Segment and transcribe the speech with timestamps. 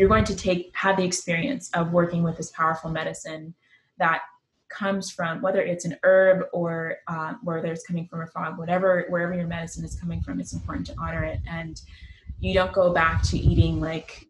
[0.00, 3.54] you're going to take have the experience of working with this powerful medicine
[3.98, 4.22] that
[4.70, 9.04] comes from whether it's an herb or uh, whether it's coming from a frog whatever
[9.10, 11.40] wherever your medicine is coming from it's important to honor it.
[11.46, 11.78] And
[12.38, 14.26] you don't go back to eating like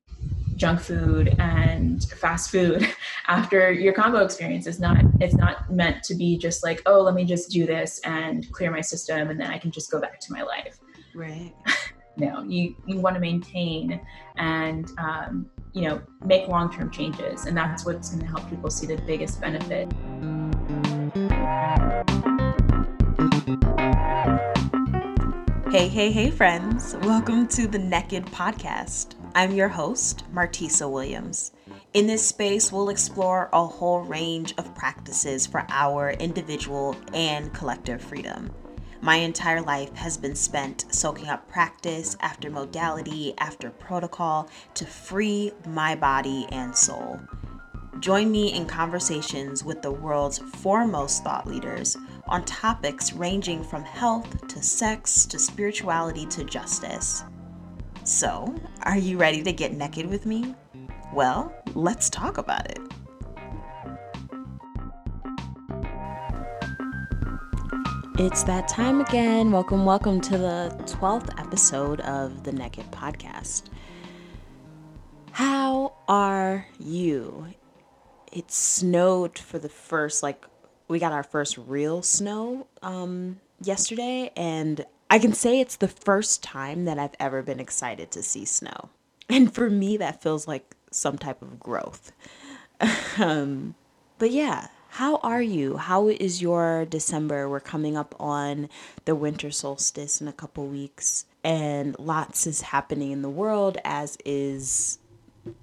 [0.56, 2.84] junk food and fast food
[3.28, 4.66] after your kambo experience.
[4.66, 8.00] Is not it's not meant to be just like oh let me just do this
[8.00, 10.80] and clear my system and then i can just go back to my life.
[11.14, 11.54] Right
[12.16, 14.00] no you you want to maintain
[14.36, 18.86] and um, you know make long-term changes and that's what's going to help people see
[18.86, 19.90] the biggest benefit.
[25.70, 26.96] Hey hey hey friends.
[27.02, 29.14] Welcome to the naked podcast.
[29.34, 31.52] I'm your host martisa williams.
[31.94, 38.02] In this space we'll explore a whole range of practices for our individual and collective
[38.02, 38.50] freedom
[39.00, 45.52] my entire life has been spent soaking up practice after modality after protocol to free
[45.66, 47.18] my body and soul.
[48.00, 51.96] Join me in conversations with the world's foremost thought leaders
[52.28, 57.24] on topics ranging from health to sex to spirituality to justice.
[58.04, 60.54] So, are you ready to get naked with me?
[61.12, 62.78] Well, let's talk about it.
[68.20, 69.50] It's that time again.
[69.50, 73.70] Welcome, welcome to the 12th episode of the Naked Podcast.
[75.32, 77.46] How are you?
[78.30, 80.44] It snowed for the first, like,
[80.86, 86.42] we got our first real snow um, yesterday, and I can say it's the first
[86.42, 88.90] time that I've ever been excited to see snow.
[89.30, 92.12] And for me, that feels like some type of growth.
[93.18, 93.76] um,
[94.18, 95.76] but yeah, how are you?
[95.76, 97.48] How is your December?
[97.48, 98.68] We're coming up on
[99.04, 104.18] the winter solstice in a couple weeks, and lots is happening in the world, as
[104.24, 104.98] is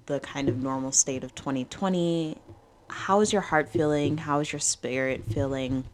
[0.06, 2.38] the kind of normal state of 2020.
[2.88, 4.16] How is your heart feeling?
[4.16, 5.84] How is your spirit feeling?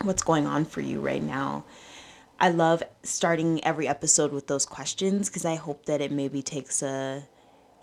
[0.00, 1.64] What's going on for you right now?
[2.40, 6.82] I love starting every episode with those questions because I hope that it maybe takes
[6.82, 7.24] a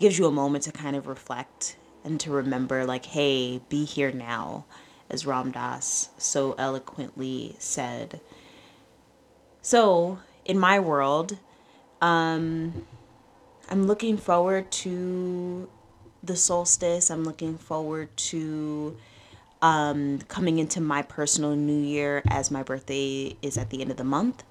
[0.00, 4.12] gives you a moment to kind of reflect and to remember, like, hey, be here
[4.12, 4.64] now,
[5.08, 8.20] as Ram Dass so eloquently said.
[9.62, 11.38] So, in my world,
[12.00, 12.86] um,
[13.68, 15.68] I'm looking forward to
[16.22, 17.10] the solstice.
[17.10, 18.96] I'm looking forward to
[19.62, 23.96] um, coming into my personal new year as my birthday is at the end of
[23.96, 24.42] the month.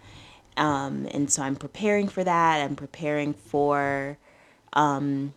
[0.57, 2.61] Um, and so I'm preparing for that.
[2.61, 4.17] I'm preparing for
[4.73, 5.33] um,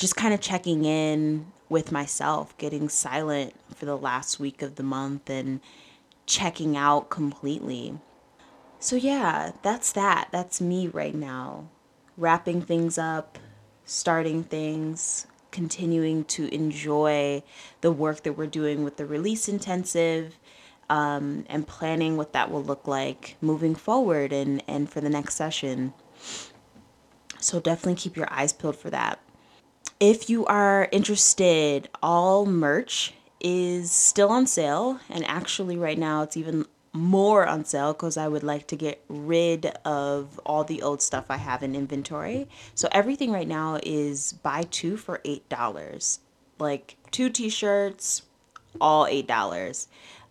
[0.00, 4.82] just kind of checking in with myself, getting silent for the last week of the
[4.82, 5.60] month and
[6.26, 7.98] checking out completely.
[8.78, 10.28] So, yeah, that's that.
[10.32, 11.68] That's me right now.
[12.16, 13.38] Wrapping things up,
[13.84, 17.42] starting things, continuing to enjoy
[17.82, 20.38] the work that we're doing with the release intensive.
[20.88, 25.36] Um, and planning what that will look like moving forward and, and for the next
[25.36, 25.94] session.
[27.38, 29.20] So definitely keep your eyes peeled for that.
[30.00, 34.98] If you are interested, all merch is still on sale.
[35.10, 39.02] And actually, right now, it's even more on sale because I would like to get
[39.08, 42.48] rid of all the old stuff I have in inventory.
[42.74, 46.18] So everything right now is buy two for $8.
[46.58, 48.22] Like two t shirts,
[48.80, 49.86] all $8.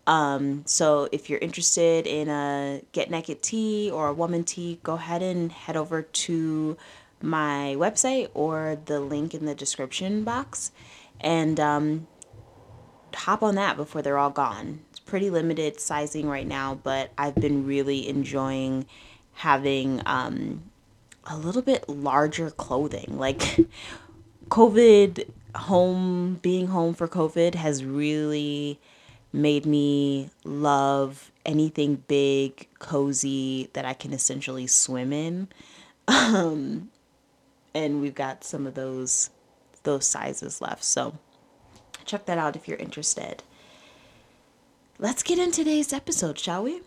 [0.08, 4.96] Um, so if you're interested in a Get Naked tee or a woman tee, go
[4.96, 6.78] ahead and head over to
[7.22, 10.72] my website or the link in the description box
[11.19, 12.07] and um,
[13.13, 14.81] hop on that before they're all gone.
[14.90, 18.85] It's pretty limited sizing right now, but I've been really enjoying
[19.34, 20.63] having um,
[21.25, 23.18] a little bit larger clothing.
[23.18, 23.58] Like
[24.50, 28.79] COVID home, being home for COVID has really
[29.31, 35.47] made me love anything big, cozy that I can essentially swim in.
[36.09, 36.90] Um,
[37.85, 39.29] and we've got some of those
[39.84, 40.84] those sizes left.
[40.84, 41.17] So
[42.05, 43.43] check that out if you're interested.
[44.97, 46.81] Let's get in today's episode, shall we?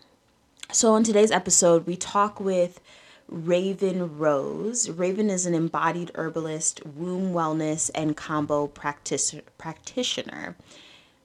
[0.71, 2.79] So on today's episode, we talk with
[3.27, 4.89] Raven Rose.
[4.89, 10.55] Raven is an embodied herbalist, womb wellness, and kambo practice- practitioner.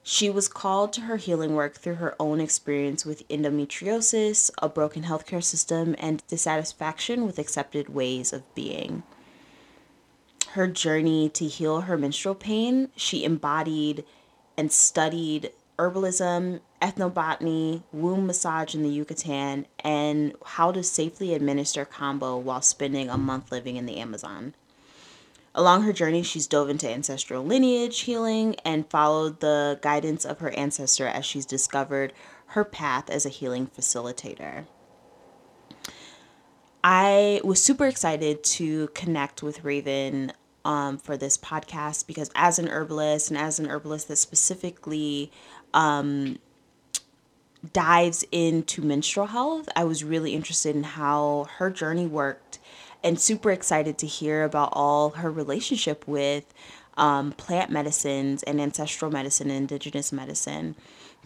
[0.02, 5.02] She was called to her healing work through her own experience with endometriosis, a broken
[5.02, 9.02] healthcare system, and dissatisfaction with accepted ways of being
[10.50, 14.04] her journey to heal her menstrual pain, she embodied
[14.56, 22.40] and studied herbalism, ethnobotany, womb massage in the Yucatan, and how to safely administer kambo
[22.40, 24.54] while spending a month living in the Amazon.
[25.54, 30.50] Along her journey, she's dove into ancestral lineage healing and followed the guidance of her
[30.50, 32.12] ancestor as she's discovered
[32.48, 34.66] her path as a healing facilitator.
[36.82, 40.32] I was super excited to connect with Raven
[40.64, 45.32] um, for this podcast because, as an herbalist and as an herbalist that specifically
[45.74, 46.38] um,
[47.72, 52.58] dives into menstrual health, I was really interested in how her journey worked
[53.02, 56.52] and super excited to hear about all her relationship with
[56.96, 60.74] um, plant medicines and ancestral medicine and indigenous medicine.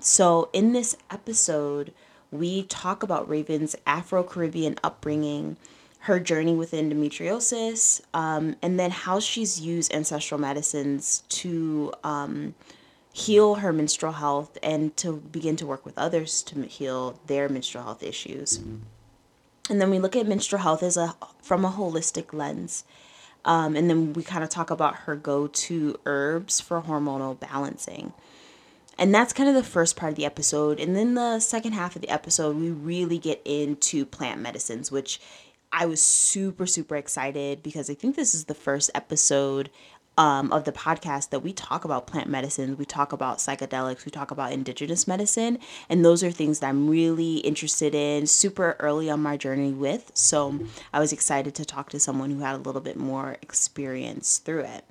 [0.00, 1.92] So, in this episode,
[2.32, 5.56] we talk about Raven's Afro Caribbean upbringing,
[6.00, 12.54] her journey with endometriosis, um, and then how she's used ancestral medicines to um,
[13.12, 17.84] heal her menstrual health and to begin to work with others to heal their menstrual
[17.84, 18.58] health issues.
[19.70, 22.84] And then we look at menstrual health as a from a holistic lens.
[23.44, 28.12] Um, and then we kind of talk about her go-to herbs for hormonal balancing.
[28.98, 30.78] And that's kind of the first part of the episode.
[30.78, 35.20] And then the second half of the episode, we really get into plant medicines, which
[35.72, 39.70] I was super, super excited because I think this is the first episode
[40.18, 44.10] um, of the podcast that we talk about plant medicines, we talk about psychedelics, we
[44.10, 45.58] talk about indigenous medicine,
[45.88, 50.10] and those are things that I'm really interested in super early on my journey with.
[50.14, 50.60] So
[50.92, 54.64] I was excited to talk to someone who had a little bit more experience through
[54.64, 54.84] it.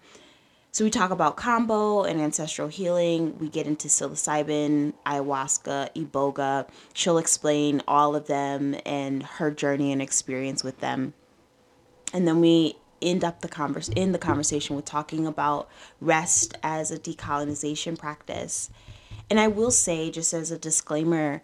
[0.73, 3.37] So we talk about kambo and ancestral healing.
[3.39, 6.69] We get into psilocybin, ayahuasca, iboga.
[6.93, 11.13] She'll explain all of them and her journey and experience with them.
[12.13, 15.67] And then we end up the converse in the conversation with talking about
[15.99, 18.69] rest as a decolonization practice.
[19.29, 21.41] And I will say, just as a disclaimer,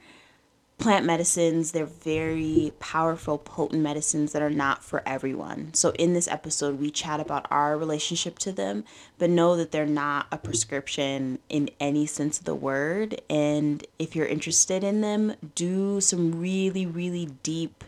[0.77, 5.74] plant medicines, they're very powerful, potent medicines that are not for everyone.
[5.74, 8.83] So, in this episode, we chat about our relationship to them,
[9.18, 13.21] but know that they're not a prescription in any sense of the word.
[13.29, 17.83] And if you're interested in them, do some really, really deep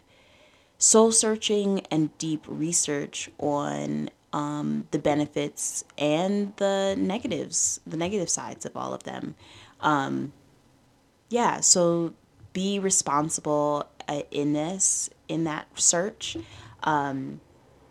[0.79, 8.65] soul searching and deep research on um, the benefits and the negatives, the negative sides
[8.65, 9.35] of all of them.
[9.81, 10.33] Um,
[11.29, 12.13] yeah, so
[12.53, 16.37] be responsible uh, in this, in that search,
[16.83, 17.41] um,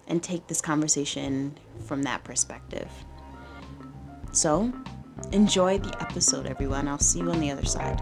[0.07, 2.91] and take this conversation from that perspective.
[4.33, 4.73] So,
[5.33, 6.89] enjoy the episode, everyone.
[6.89, 8.01] I'll see you on the other side.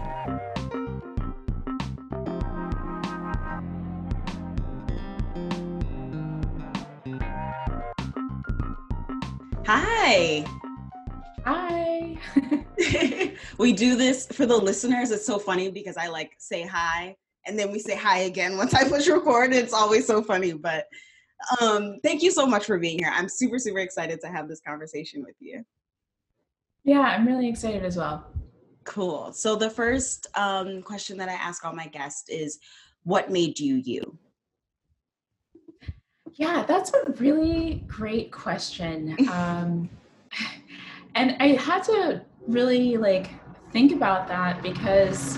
[9.65, 10.45] Hi.
[11.47, 12.17] Hi.
[13.57, 15.11] we do this for the listeners.
[15.11, 17.15] It's so funny because I like say hi
[17.45, 19.53] and then we say hi again once I push record.
[19.53, 20.51] It's always so funny.
[20.51, 20.87] But
[21.61, 23.11] um, thank you so much for being here.
[23.13, 25.63] I'm super, super excited to have this conversation with you.
[26.83, 28.27] Yeah, I'm really excited as well.
[28.83, 29.31] Cool.
[29.31, 32.59] So the first um, question that I ask all my guests is
[33.03, 34.17] what made you you?
[36.33, 39.15] Yeah, that's a really great question.
[39.31, 39.89] Um,
[41.17, 43.31] and I had to really like
[43.71, 45.37] think about that because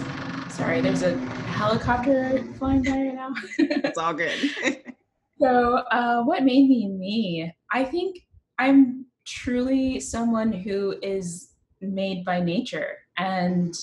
[0.49, 3.33] sorry, there's a helicopter flying by right now.
[3.57, 4.37] it's all good.
[5.41, 7.53] so, uh, what made me me?
[7.71, 8.17] I think
[8.59, 13.74] I'm truly someone who is made by nature, and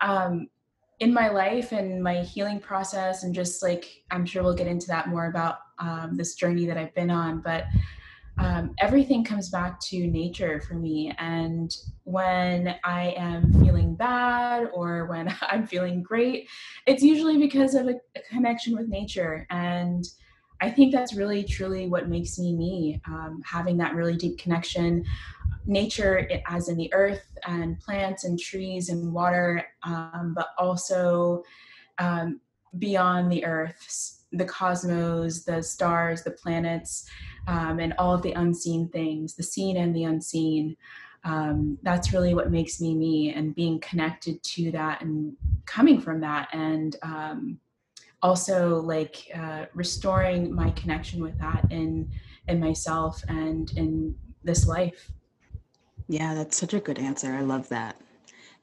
[0.00, 0.48] um,
[0.98, 4.88] in my life and my healing process, and just like I'm sure we'll get into
[4.88, 7.66] that more about um, this journey that I've been on, but
[8.38, 11.14] um, everything comes back to nature for me.
[11.18, 11.74] And
[12.04, 16.48] when I am feeling bad or when I'm feeling great,
[16.86, 19.46] it's usually because of a, a connection with nature.
[19.50, 20.04] And
[20.60, 25.04] I think that's really, truly what makes me me, um, having that really deep connection.
[25.66, 31.42] Nature, as in the earth and plants and trees and water, um, but also
[31.98, 32.40] um,
[32.78, 37.08] beyond the earth, the cosmos, the stars, the planets
[37.46, 40.76] um, and all of the unseen things, the seen and the unseen.
[41.24, 46.20] Um, that's really what makes me me and being connected to that and coming from
[46.20, 47.60] that and um,
[48.22, 52.10] also like uh, restoring my connection with that in
[52.48, 55.12] in myself and in this life.
[56.08, 57.32] Yeah that's such a good answer.
[57.32, 57.96] I love that.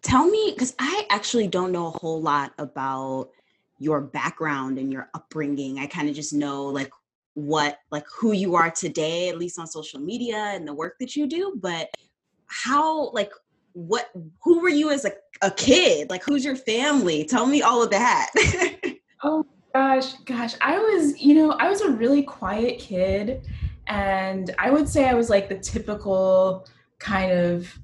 [0.02, 3.30] Tell me because i actually don't know a whole lot about
[3.80, 5.80] your background and your upbringing.
[5.80, 6.92] I kind of just know like
[7.40, 11.16] what like who you are today at least on social media and the work that
[11.16, 11.90] you do but
[12.48, 13.32] how like
[13.74, 14.10] what
[14.44, 17.90] who were you as a, a kid like who's your family tell me all of
[17.90, 18.32] that
[19.24, 23.42] oh gosh gosh i was you know i was a really quiet kid
[23.90, 26.68] and I would say I was like the typical
[27.00, 27.78] kind of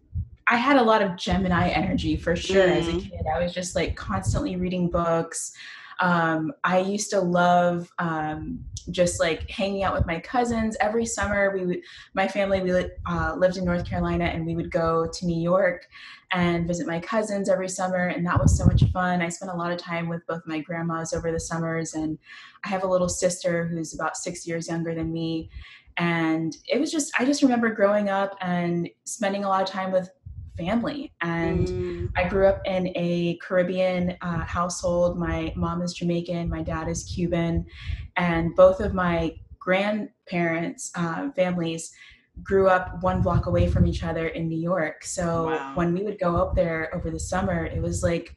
[0.47, 2.77] I had a lot of Gemini energy for sure mm.
[2.77, 3.01] as a mm.
[3.01, 3.21] kid.
[3.33, 5.53] I was just like constantly reading books.
[5.99, 11.51] Um, I used to love um, just like hanging out with my cousins every summer.
[11.53, 11.81] We would,
[12.13, 12.71] my family, we
[13.05, 15.87] uh, lived in North Carolina, and we would go to New York
[16.31, 19.21] and visit my cousins every summer, and that was so much fun.
[19.21, 22.17] I spent a lot of time with both my grandmas over the summers, and
[22.63, 25.49] I have a little sister who's about six years younger than me.
[25.97, 29.93] And it was just, I just remember growing up and spending a lot of time
[29.93, 30.09] with
[30.57, 31.13] family.
[31.21, 32.11] And mm.
[32.15, 35.17] I grew up in a Caribbean uh, household.
[35.17, 37.65] My mom is Jamaican, my dad is Cuban,
[38.17, 41.91] and both of my grandparents' uh, families
[42.43, 45.03] grew up one block away from each other in New York.
[45.05, 45.71] So wow.
[45.75, 48.35] when we would go up there over the summer, it was like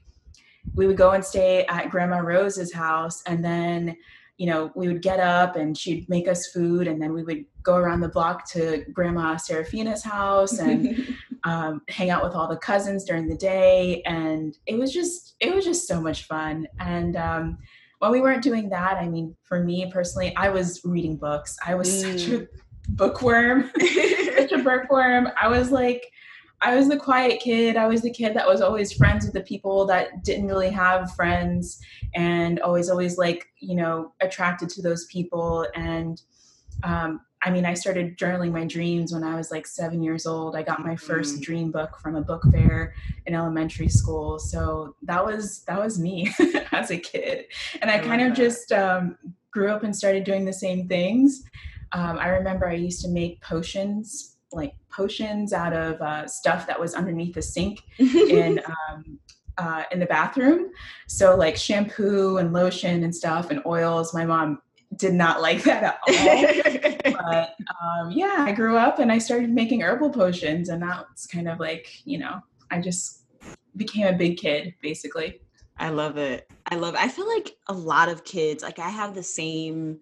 [0.74, 3.96] we would go and stay at Grandma Rose's house and then
[4.38, 7.44] you know, we would get up and she'd make us food, and then we would
[7.64, 11.16] go around the block to Grandma Serafina's house and
[11.48, 14.02] um, hang out with all the cousins during the day.
[14.04, 16.68] And it was just, it was just so much fun.
[16.78, 17.58] And um,
[18.00, 21.56] when we weren't doing that, I mean, for me personally, I was reading books.
[21.66, 22.12] I was mm.
[22.12, 22.48] such a
[22.90, 25.28] bookworm, such a bookworm.
[25.40, 26.04] I was like,
[26.60, 27.76] I was the quiet kid.
[27.76, 31.14] I was the kid that was always friends with the people that didn't really have
[31.14, 31.80] friends
[32.14, 35.66] and always, always like, you know, attracted to those people.
[35.74, 36.20] And
[36.82, 40.56] um, I mean, I started journaling my dreams when I was like seven years old.
[40.56, 41.42] I got my first mm.
[41.42, 42.94] dream book from a book fair
[43.26, 44.38] in elementary school.
[44.38, 46.32] So that was that was me
[46.72, 47.46] as a kid,
[47.80, 48.36] and I, I kind of that.
[48.36, 49.16] just um,
[49.50, 51.44] grew up and started doing the same things.
[51.92, 56.80] Um, I remember I used to make potions like potions out of uh, stuff that
[56.80, 59.18] was underneath the sink in um,
[59.58, 60.70] uh, in the bathroom.
[61.06, 64.14] So like shampoo and lotion and stuff and oils.
[64.14, 64.62] My mom
[64.98, 67.12] did not like that at all.
[67.22, 71.48] but um, yeah, I grew up and I started making herbal potions, and that's kind
[71.48, 72.40] of like you know
[72.70, 73.22] I just
[73.76, 75.40] became a big kid basically.
[75.78, 76.50] I love it.
[76.66, 77.00] I love it.
[77.00, 80.00] I feel like a lot of kids, like I have the same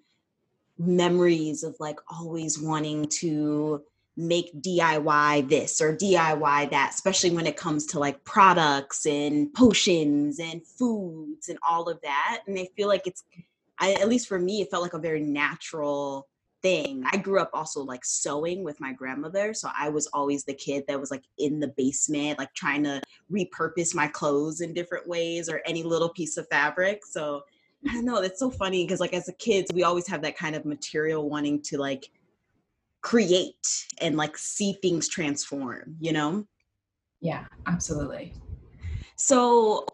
[0.78, 3.82] memories of like always wanting to
[4.16, 10.38] make DIY this or DIY that, especially when it comes to like products and potions
[10.38, 12.42] and foods and all of that.
[12.46, 13.24] And I feel like it's,
[13.78, 16.28] I, at least for me, it felt like a very natural
[16.62, 17.04] thing.
[17.12, 19.54] I grew up also like sewing with my grandmother.
[19.54, 23.00] So I was always the kid that was like in the basement, like trying to
[23.30, 27.04] repurpose my clothes in different ways or any little piece of fabric.
[27.04, 27.42] So
[27.88, 30.36] I don't know, that's so funny because like as a kids, we always have that
[30.36, 32.10] kind of material wanting to like
[33.00, 36.46] create and like see things transform, you know?
[37.20, 38.34] Yeah, absolutely.
[39.16, 39.86] So,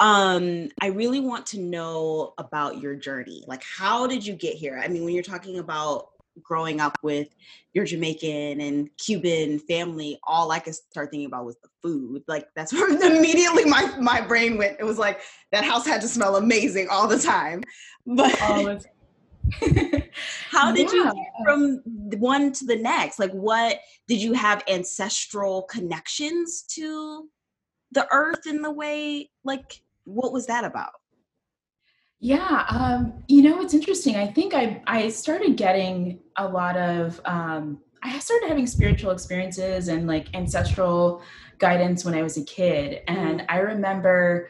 [0.00, 3.44] um I really want to know about your journey.
[3.46, 4.80] Like how did you get here?
[4.82, 6.10] I mean, when you're talking about
[6.42, 7.34] growing up with
[7.74, 12.22] your Jamaican and Cuban family, all I could start thinking about was the food.
[12.28, 14.76] Like that's where immediately my my brain went.
[14.78, 15.20] It was like
[15.52, 17.62] that house had to smell amazing all the time.
[18.06, 18.92] But all the time
[20.50, 20.94] How did yeah.
[20.94, 21.80] you get from
[22.18, 23.18] one to the next?
[23.18, 27.28] Like, what did you have ancestral connections to
[27.92, 29.30] the earth in the way?
[29.44, 30.92] Like, what was that about?
[32.20, 34.16] Yeah, um, you know, it's interesting.
[34.16, 39.88] I think I I started getting a lot of um, I started having spiritual experiences
[39.88, 41.22] and like ancestral
[41.58, 43.46] guidance when I was a kid, and mm.
[43.48, 44.48] I remember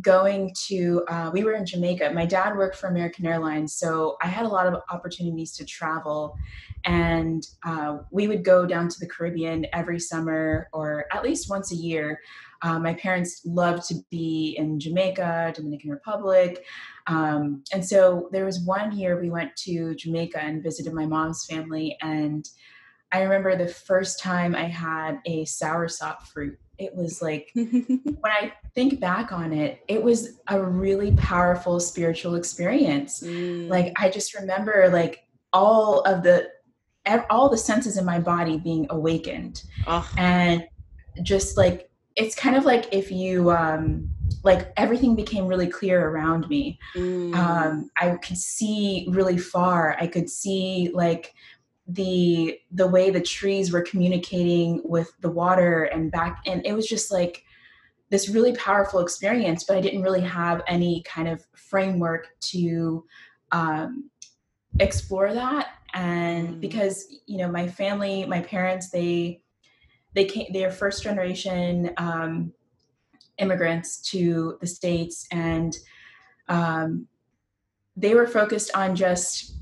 [0.00, 4.26] going to uh, we were in jamaica my dad worked for american airlines so i
[4.26, 6.36] had a lot of opportunities to travel
[6.84, 11.70] and uh, we would go down to the caribbean every summer or at least once
[11.70, 12.18] a year
[12.64, 16.64] uh, my parents loved to be in jamaica dominican republic
[17.06, 21.46] um, and so there was one year we went to jamaica and visited my mom's
[21.46, 22.48] family and
[23.12, 28.52] i remember the first time i had a soursop fruit it was like when I
[28.74, 33.22] think back on it, it was a really powerful spiritual experience.
[33.22, 33.68] Mm.
[33.68, 36.48] Like I just remember like all of the
[37.30, 39.62] all the senses in my body being awakened.
[39.86, 40.08] Oh.
[40.16, 40.64] And
[41.22, 44.08] just like it's kind of like if you um
[44.42, 46.78] like everything became really clear around me.
[46.94, 47.34] Mm.
[47.34, 49.96] Um I could see really far.
[50.00, 51.34] I could see like
[51.86, 56.86] the the way the trees were communicating with the water and back and it was
[56.86, 57.44] just like
[58.08, 63.04] this really powerful experience but i didn't really have any kind of framework to
[63.52, 64.10] um,
[64.80, 66.60] explore that and mm.
[66.60, 69.42] because you know my family my parents they
[70.14, 72.52] they came they're first generation um,
[73.38, 75.76] immigrants to the states and
[76.48, 77.06] um,
[77.96, 79.56] they were focused on just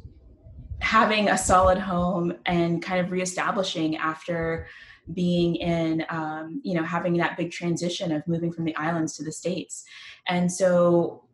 [0.80, 4.66] having a solid home and kind of reestablishing after
[5.14, 9.24] being in um, you know having that big transition of moving from the islands to
[9.24, 9.84] the states.
[10.28, 11.24] And so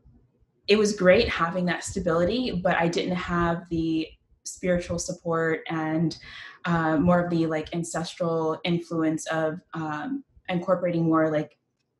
[0.68, 4.06] it was great having that stability but i didn't have the
[4.48, 6.18] spiritual support and
[6.64, 11.56] uh, more of the like ancestral influence of um, incorporating more like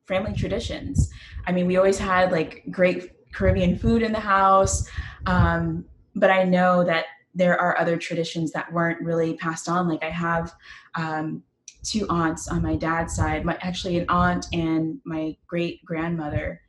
[0.07, 1.09] family traditions.
[1.47, 4.89] I mean we always had like great caribbean food in the house
[5.27, 9.87] um, but i know that there are other traditions that weren't really passed on.
[9.87, 10.53] Like i have
[10.95, 11.43] um,
[11.83, 16.61] two aunts on my dad's side, my actually an aunt and my great grandmother,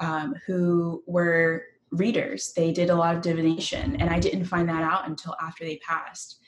[0.00, 2.52] um, who were readers.
[2.54, 5.76] They did a lot of divination, and I didn't find that out until after they
[5.78, 6.40] passed.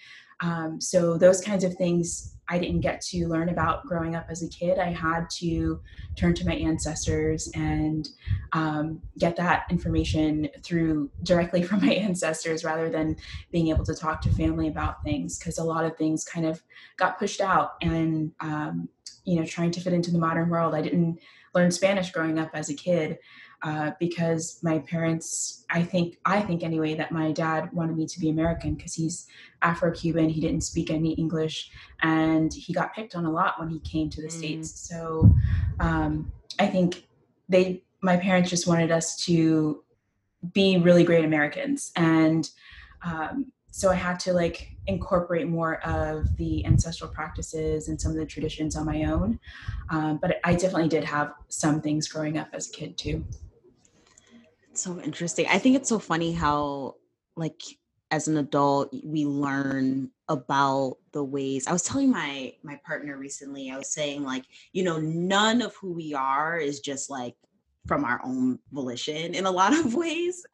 [0.42, 4.42] Um, so those kinds of things I didn't get to learn about growing up as
[4.42, 4.78] a kid.
[4.78, 5.80] I had to
[6.16, 8.08] turn to my ancestors and
[8.52, 13.16] um, get that information through directly from my ancestors rather than
[13.52, 16.62] being able to talk to family about things because a lot of things kind of
[16.96, 18.88] got pushed out and um,
[19.24, 20.74] you know trying to fit into the modern world.
[20.74, 21.20] I didn't
[21.54, 23.18] learn Spanish growing up as a kid
[23.62, 28.18] uh, because my parents i think i think anyway that my dad wanted me to
[28.18, 29.26] be american because he's
[29.62, 31.70] afro-cuban he didn't speak any english
[32.02, 34.32] and he got picked on a lot when he came to the mm.
[34.32, 34.88] states.
[34.88, 35.30] So
[35.78, 37.06] um, i think
[37.48, 39.84] they my parents just wanted us to
[40.54, 41.92] be really great americans.
[41.96, 42.48] And
[43.04, 48.16] um, so i had to like incorporate more of the ancestral practices and some of
[48.16, 49.38] the traditions on my own.
[49.90, 53.24] Um, but i definitely did have some things growing up as a kid too
[54.74, 55.46] so interesting.
[55.48, 56.96] I think it's so funny how,
[57.36, 57.60] like,
[58.10, 61.66] as an adult, we learn about the ways.
[61.66, 63.70] I was telling my my partner recently.
[63.70, 67.36] I was saying like, you know, none of who we are is just like
[67.86, 70.44] from our own volition in a lot of ways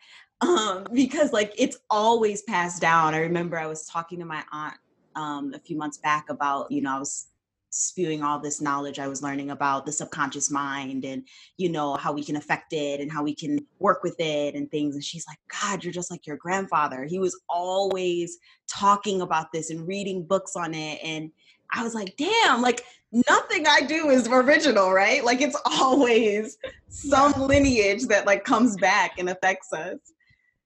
[0.42, 4.74] um because like it's always passed down i remember i was talking to my aunt
[5.14, 7.28] um a few months back about you know i was
[7.76, 11.26] spewing all this knowledge I was learning about the subconscious mind and
[11.58, 14.70] you know how we can affect it and how we can work with it and
[14.70, 17.04] things and she's like god you're just like your grandfather.
[17.04, 21.30] He was always talking about this and reading books on it and
[21.72, 25.22] I was like damn like nothing I do is original right?
[25.22, 26.56] Like it's always
[26.88, 29.98] some lineage that like comes back and affects us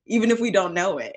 [0.06, 1.16] even if we don't know it.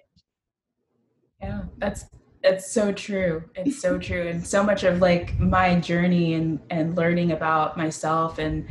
[1.42, 2.06] Yeah that's
[2.44, 3.44] it's so true.
[3.56, 4.28] It's so true.
[4.28, 8.68] And so much of like my journey and and learning about myself and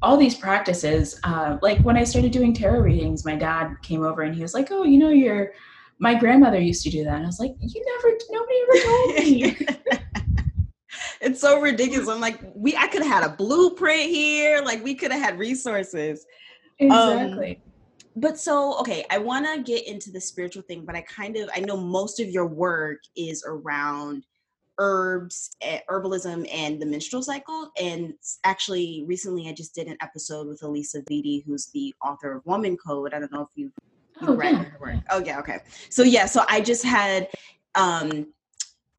[0.00, 4.22] all these practices, uh, like when I started doing tarot readings, my dad came over
[4.22, 5.52] and he was like, "Oh, you know, your
[5.98, 9.14] my grandmother used to do that." And I was like, "You never, nobody ever told
[9.14, 9.66] me."
[11.20, 12.08] it's so ridiculous.
[12.08, 14.60] I'm like, we, I could have had a blueprint here.
[14.64, 16.26] Like, we could have had resources.
[16.78, 17.60] Exactly.
[17.64, 17.71] Um,
[18.16, 21.48] but so okay i want to get into the spiritual thing but i kind of
[21.54, 24.24] i know most of your work is around
[24.78, 30.46] herbs eh, herbalism and the menstrual cycle and actually recently i just did an episode
[30.46, 33.12] with alisa vitti who's the author of woman code.
[33.14, 33.72] I don't know if you've,
[34.20, 34.62] you've oh, read yeah.
[34.64, 34.96] her work.
[35.10, 35.58] Oh yeah okay.
[35.90, 37.28] So yeah so i just had
[37.74, 38.26] um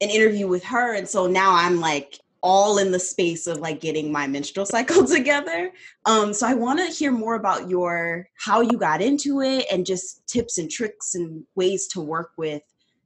[0.00, 3.80] an interview with her and so now i'm like all in the space of like
[3.80, 5.72] getting my menstrual cycle together.
[6.04, 9.84] Um, so I want to hear more about your how you got into it and
[9.84, 12.62] just tips and tricks and ways to work with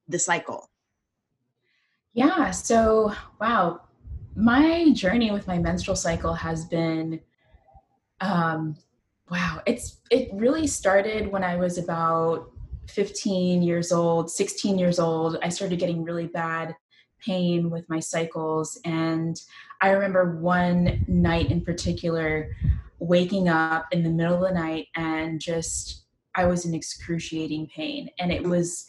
[0.09, 0.68] the cycle.
[2.12, 3.83] Yeah, so wow,
[4.35, 7.20] my journey with my menstrual cycle has been
[8.20, 8.77] um
[9.31, 12.51] wow, it's it really started when I was about
[12.88, 15.38] 15 years old, 16 years old.
[15.42, 16.74] I started getting really bad
[17.25, 18.79] pain with my cycles.
[18.85, 19.41] And
[19.81, 22.57] I remember one night in particular
[22.99, 26.05] waking up in the middle of the night and just,
[26.35, 28.11] I was in excruciating pain.
[28.19, 28.87] And it was,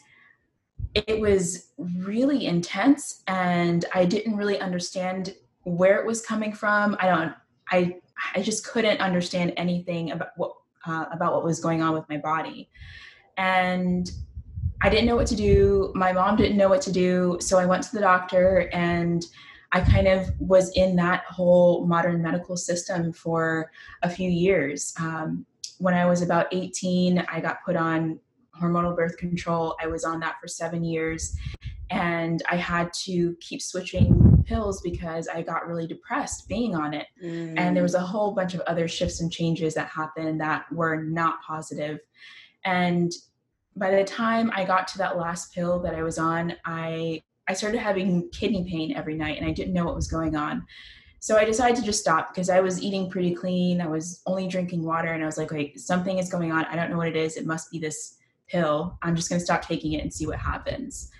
[0.95, 6.97] it was really intense and I didn't really understand where it was coming from.
[6.99, 7.33] I don't,
[7.69, 7.97] I,
[8.35, 10.53] I just couldn't understand anything about what,
[10.85, 12.69] uh, about what was going on with my body.
[13.37, 14.09] And
[14.81, 15.91] I didn't know what to do.
[15.95, 17.37] My mom didn't know what to do.
[17.41, 19.25] So I went to the doctor and
[19.71, 24.93] I kind of was in that whole modern medical system for a few years.
[24.99, 25.45] Um,
[25.77, 28.19] when I was about 18, I got put on
[28.59, 29.75] hormonal birth control.
[29.81, 31.35] I was on that for seven years.
[31.91, 37.07] And I had to keep switching pills because I got really depressed being on it.
[37.23, 37.57] Mm.
[37.57, 41.01] And there was a whole bunch of other shifts and changes that happened that were
[41.01, 41.99] not positive.
[42.65, 43.11] And
[43.75, 47.53] by the time I got to that last pill that I was on, I I
[47.53, 50.65] started having kidney pain every night and I didn't know what was going on.
[51.19, 53.81] So I decided to just stop because I was eating pretty clean.
[53.81, 56.65] I was only drinking water and I was like, wait, something is going on.
[56.65, 57.37] I don't know what it is.
[57.37, 58.97] It must be this pill.
[59.01, 61.11] I'm just going to stop taking it and see what happens.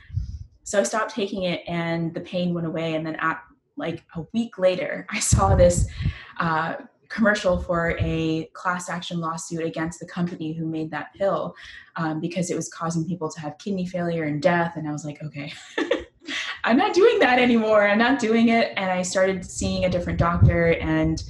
[0.63, 2.93] so I stopped taking it and the pain went away.
[2.93, 3.41] And then at
[3.75, 5.87] like a week later, I saw this
[6.39, 6.75] uh,
[7.09, 11.55] commercial for a class action lawsuit against the company who made that pill
[11.95, 14.73] um, because it was causing people to have kidney failure and death.
[14.75, 15.51] And I was like, okay.
[16.63, 17.87] I'm not doing that anymore.
[17.87, 18.73] I'm not doing it.
[18.77, 21.23] And I started seeing a different doctor and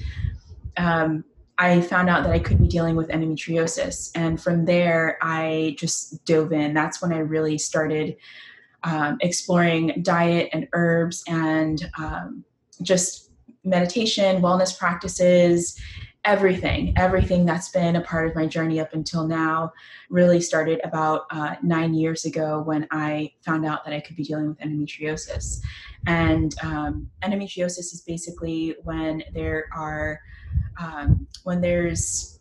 [0.78, 1.24] um,
[1.58, 4.12] I found out that I could be dealing with endometriosis.
[4.16, 6.74] And from there, I just dove in.
[6.74, 8.16] That's when I really started
[8.84, 12.46] um, exploring diet and herbs and um,
[12.82, 13.29] just
[13.64, 15.80] meditation, wellness practices,
[16.26, 19.72] everything, everything that's been a part of my journey up until now
[20.10, 24.24] really started about uh, nine years ago when I found out that I could be
[24.24, 25.60] dealing with endometriosis.
[26.08, 30.20] And um, endometriosis is basically when there are
[30.80, 32.39] um, when there's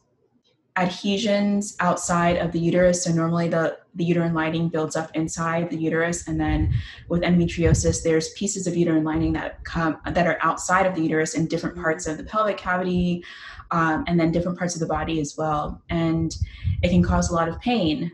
[0.78, 3.04] adhesions outside of the uterus.
[3.04, 6.72] So normally the, the uterine lining builds up inside the uterus, and then
[7.08, 11.34] with endometriosis, there's pieces of uterine lining that come that are outside of the uterus
[11.34, 13.24] in different parts of the pelvic cavity,
[13.72, 15.82] um, and then different parts of the body as well.
[15.90, 16.34] And
[16.82, 18.12] it can cause a lot of pain,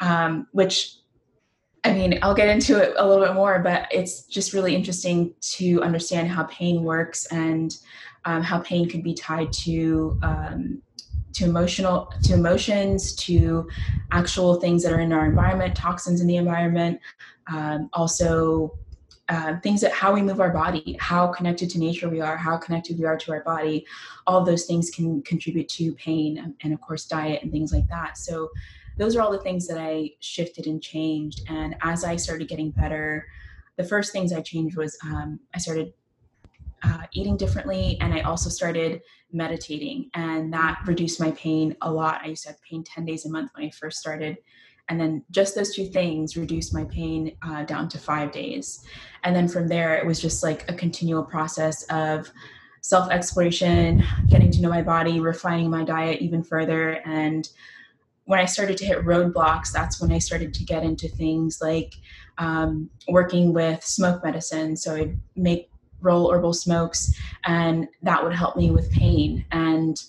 [0.00, 0.96] um, which
[1.84, 5.32] I mean, I'll get into it a little bit more, but it's just really interesting
[5.58, 7.72] to understand how pain works and
[8.24, 10.82] um, how pain could be tied to um,
[11.36, 13.68] to emotional to emotions to
[14.10, 16.98] actual things that are in our environment toxins in the environment
[17.48, 18.76] um, also
[19.28, 22.56] uh, things that how we move our body how connected to nature we are how
[22.56, 23.84] connected we are to our body
[24.26, 28.18] all those things can contribute to pain and, of course diet and things like that.
[28.18, 28.50] So
[28.98, 31.42] those are all the things that i shifted and changed.
[31.48, 33.26] And as i started getting better
[33.76, 35.92] the first things i changed was um, i started
[36.86, 42.20] uh, eating differently and i also started meditating and that reduced my pain a lot.
[42.22, 44.38] I used to have pain 10 days a month when i first started
[44.88, 48.84] and then just those two things reduced my pain uh, down to five days.
[49.24, 52.30] And then from there it was just like a continual process of
[52.82, 57.00] self exploration getting to know my body refining my diet even further.
[57.04, 57.48] And
[58.26, 61.94] when i started to hit roadblocks that's when i started to get into things like
[62.38, 64.76] um, working with smoke medicine.
[64.76, 65.70] So i'd make
[66.00, 70.04] roll herbal smokes and that would help me with pain and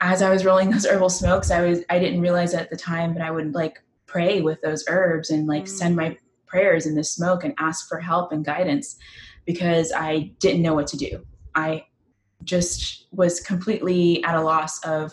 [0.00, 2.76] as i was rolling those herbal smokes i was i didn't realize it at the
[2.76, 5.68] time but i would like pray with those herbs and like mm.
[5.68, 6.16] send my
[6.46, 8.96] prayers in the smoke and ask for help and guidance
[9.46, 11.84] because i didn't know what to do i
[12.44, 15.12] just was completely at a loss of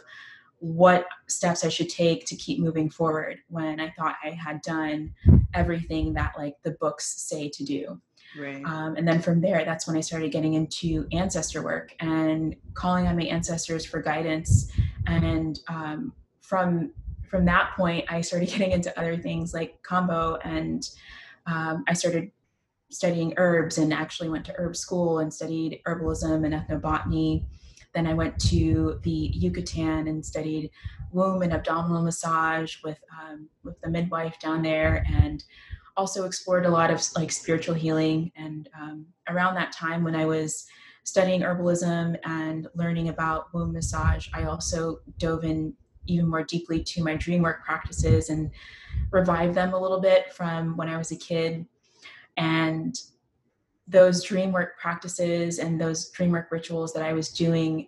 [0.60, 5.14] what steps I should take to keep moving forward when I thought I had done
[5.54, 8.02] everything that like the books say to do.
[8.38, 8.64] Right.
[8.64, 13.08] Um, and then from there, that's when I started getting into ancestor work and calling
[13.08, 14.72] on my ancestors for guidance.
[15.08, 16.92] And um, from
[17.28, 20.88] from that point, I started getting into other things like kambo, and
[21.46, 22.32] um, I started
[22.92, 27.46] studying herbs and actually went to herb school and studied herbalism and ethnobotany.
[27.94, 30.70] Then I went to the Yucatan and studied
[31.12, 35.44] womb and abdominal massage with um, with the midwife down there and
[36.00, 40.26] also explored a lot of like spiritual healing and um, around that time when i
[40.26, 40.66] was
[41.04, 45.74] studying herbalism and learning about womb massage i also dove in
[46.10, 48.52] even more deeply to my dream work practices and
[49.12, 51.66] revived them a little bit from when i was a kid.
[52.38, 52.96] And
[53.88, 57.88] those dream work practices and those dream work rituals that i was doing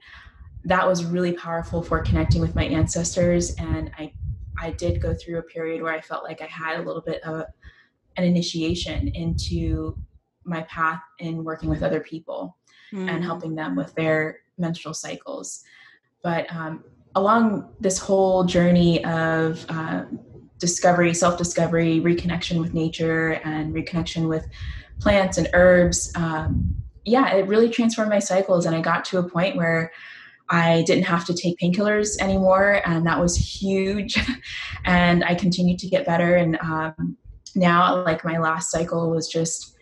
[0.64, 3.56] that was really powerful for connecting with my ancestors.
[3.56, 4.12] And i
[4.60, 7.22] i did go through a period where i felt like i had a little bit
[7.24, 7.46] of
[8.18, 9.98] an initiation into
[10.44, 12.58] my path in working with other people
[12.92, 13.10] mm.
[13.10, 15.64] and helping them with their menstrual cycles.
[16.24, 16.84] But um,
[17.16, 20.06] along this whole journey of uh,
[20.58, 24.46] discovery, self discovery, reconnection with nature, and reconnection with
[25.00, 28.66] plants and herbs, um, yeah, it really transformed my cycles.
[28.66, 29.92] And I got to a point where
[30.50, 34.20] I didn't have to take painkillers anymore, and that was huge.
[34.86, 36.36] and I continued to get better.
[36.36, 37.18] And um,
[37.56, 39.76] now like my last cycle was just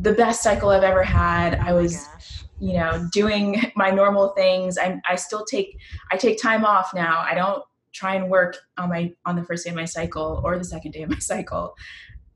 [0.00, 1.54] the best cycle I've ever had.
[1.56, 2.18] I oh was oh
[2.60, 4.78] you know doing my normal things.
[4.78, 5.78] I I still take
[6.10, 7.20] I take time off now.
[7.20, 7.62] I don't
[7.92, 10.92] try and work on my on the first day of my cycle or the second
[10.92, 11.74] day of my cycle.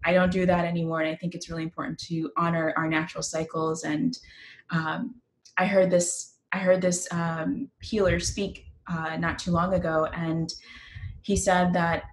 [0.04, 3.22] I don't do that anymore, and I think it's really important to honor our natural
[3.22, 3.82] cycles.
[3.82, 4.16] And
[4.70, 5.16] um,
[5.56, 10.52] I heard this I heard this um, healer speak uh, not too long ago, and
[11.22, 12.04] he said that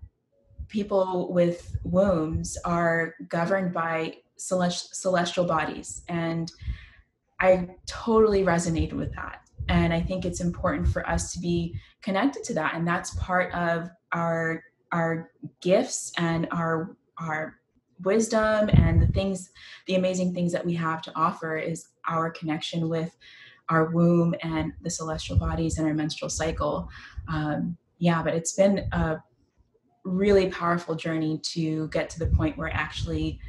[0.68, 6.04] people with wombs are governed by celestial bodies.
[6.08, 6.52] And
[7.40, 9.42] I totally resonated with that.
[9.70, 12.76] And I think it's important for us to be connected to that.
[12.76, 17.56] And that's part of our our gifts and our our
[18.04, 19.52] wisdom and the things,
[19.88, 23.16] the amazing things that we have to offer is our connection with
[23.70, 26.90] our womb and the celestial bodies and our menstrual cycle.
[27.28, 29.18] Um, yeah, but it's been a
[30.06, 33.40] really powerful journey to get to the point where I actually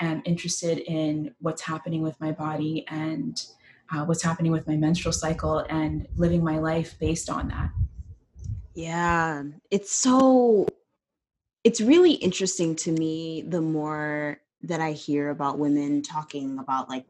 [0.00, 3.40] am interested in what's happening with my body and
[3.92, 7.70] uh, what's happening with my menstrual cycle and living my life based on that.
[8.74, 10.66] Yeah, it's so
[11.64, 17.06] it's really interesting to me the more that I hear about women talking about like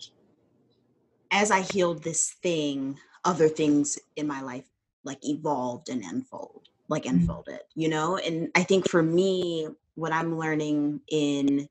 [1.30, 4.68] as I healed this thing, other things in my life
[5.04, 7.20] like evolved and unfold, like mm-hmm.
[7.20, 8.16] unfolded, you know?
[8.16, 11.68] And I think for me, what I'm learning in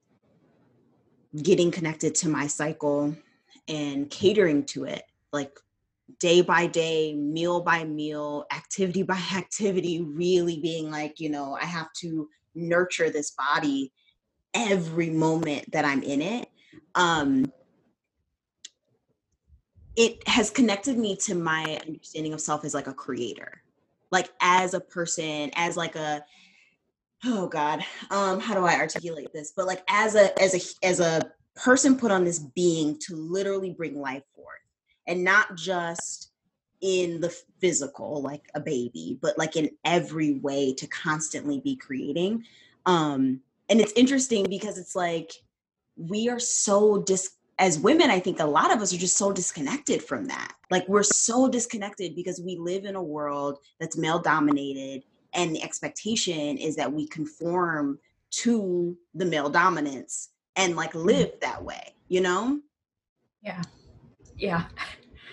[1.42, 3.16] getting connected to my cycle
[3.68, 5.58] and catering to it, like
[6.20, 11.66] day by day, meal by meal, activity by activity, really being like, you know, I
[11.66, 13.92] have to nurture this body
[14.54, 16.50] every moment that I'm in it.
[16.96, 17.52] Um,
[19.96, 23.62] it has connected me to my understanding of self as like a creator,
[24.12, 26.24] like as a person, as like a
[27.26, 29.54] oh god, um, how do I articulate this?
[29.56, 33.72] But like as a as a as a person put on this being to literally
[33.72, 34.48] bring life forth,
[35.08, 36.32] and not just
[36.82, 42.44] in the physical like a baby but like in every way to constantly be creating
[42.88, 45.32] um and it's interesting because it's like
[45.96, 49.32] we are so dis as women i think a lot of us are just so
[49.32, 50.54] disconnected from that.
[50.70, 55.64] Like we're so disconnected because we live in a world that's male dominated and the
[55.64, 58.00] expectation is that we conform
[58.32, 61.08] to the male dominance and like mm-hmm.
[61.08, 62.60] live that way you know?
[63.42, 63.62] Yeah.
[64.38, 64.66] Yeah.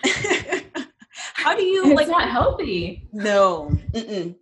[1.33, 3.71] How do you it's like not healthy no.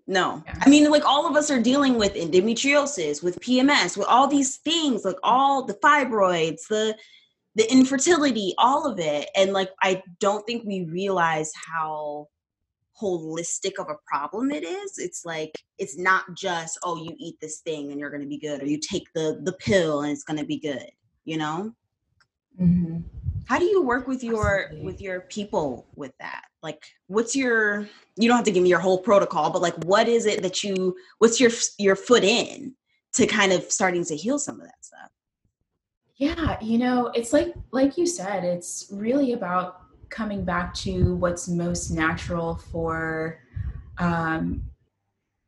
[0.07, 0.43] No.
[0.45, 0.57] Yeah.
[0.61, 4.57] i mean like all of us are dealing with endometriosis with pms with all these
[4.57, 6.97] things like all the fibroids the
[7.57, 12.27] the infertility all of it and like i don't think we realize how
[13.01, 17.59] holistic of a problem it is it's like it's not just oh you eat this
[17.59, 20.23] thing and you're going to be good or you take the the pill and it's
[20.23, 20.89] going to be good
[21.25, 21.73] you know
[22.59, 22.99] mm-hmm.
[23.45, 24.85] how do you work with your Absolutely.
[24.85, 28.79] with your people with that like what's your you don't have to give me your
[28.79, 32.73] whole protocol but like what is it that you what's your your foot in
[33.13, 35.09] to kind of starting to heal some of that stuff
[36.17, 41.47] yeah you know it's like like you said it's really about coming back to what's
[41.47, 43.39] most natural for
[43.97, 44.63] um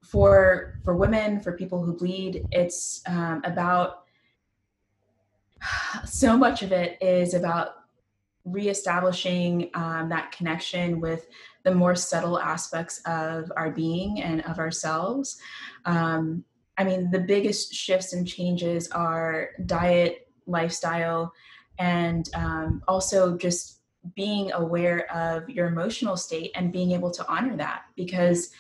[0.04, 4.04] for for women for people who bleed it's um, about
[6.06, 7.76] so much of it is about
[8.46, 11.28] reestablishing um, that connection with
[11.64, 15.40] the more subtle aspects of our being and of ourselves.
[15.86, 16.44] Um,
[16.78, 21.34] I mean, the biggest shifts and changes are diet, lifestyle,
[21.78, 23.82] and um, also just
[24.16, 28.52] being aware of your emotional state and being able to honor that because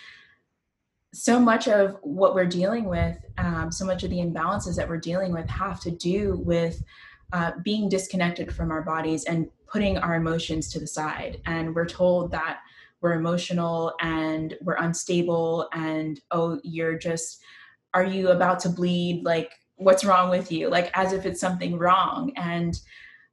[1.13, 4.97] so much of what we're dealing with, um, so much of the imbalances that we're
[4.97, 6.83] dealing with have to do with
[7.33, 11.41] uh, being disconnected from our bodies and putting our emotions to the side.
[11.45, 12.59] And we're told that
[13.01, 17.41] we're emotional and we're unstable and, oh, you're just,
[17.93, 19.23] are you about to bleed?
[19.23, 20.69] Like, what's wrong with you?
[20.69, 22.31] Like, as if it's something wrong.
[22.35, 22.79] And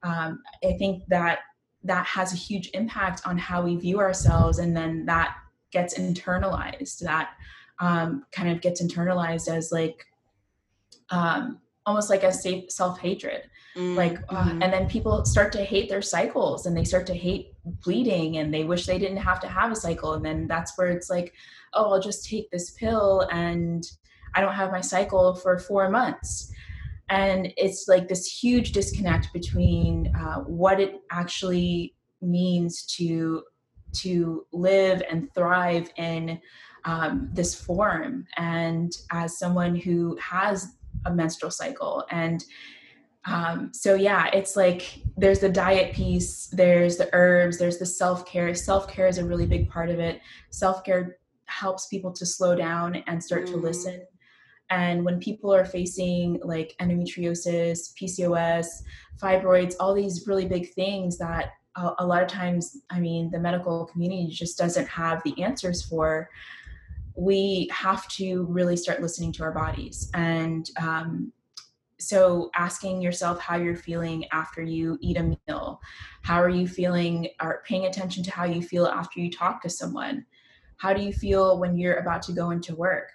[0.03, 1.41] um, I think that
[1.85, 4.59] that has a huge impact on how we view ourselves.
[4.59, 5.37] And then that
[5.71, 7.31] gets internalized, that
[7.81, 10.07] um, kind of gets internalized as like,
[11.11, 13.43] um, almost like a safe self hatred
[13.77, 13.95] mm-hmm.
[13.95, 14.63] like uh, mm-hmm.
[14.63, 17.53] and then people start to hate their cycles and they start to hate
[17.85, 20.89] bleeding and they wish they didn't have to have a cycle and then that's where
[20.89, 21.33] it's like
[21.75, 23.93] oh i'll just take this pill and
[24.37, 26.53] i don't have my cycle for four months.
[27.09, 33.42] And it's like this huge disconnect between uh, what it actually means to
[33.94, 36.40] to live and thrive in
[36.85, 38.27] um, this form.
[38.37, 42.44] And as someone who has a menstrual cycle and
[43.27, 48.55] um, so yeah it's like there's the diet piece there's the herbs there's the self-care.
[48.55, 50.20] Self-care is a really big part of it.
[50.51, 53.53] Self-care helps people to slow down and start mm.
[53.53, 54.03] to listen
[54.71, 58.67] and when people are facing like endometriosis pcos
[59.21, 63.39] fibroids all these really big things that a, a lot of times i mean the
[63.39, 66.29] medical community just doesn't have the answers for
[67.17, 70.11] we have to really start listening to our bodies.
[70.15, 71.33] And um,
[71.99, 75.81] so asking yourself how you're feeling after you eat a meal.
[76.23, 79.71] How are you feeling or paying attention to how you feel after you talk to
[79.71, 80.27] someone?
[80.77, 83.13] How do you feel when you're about to go into work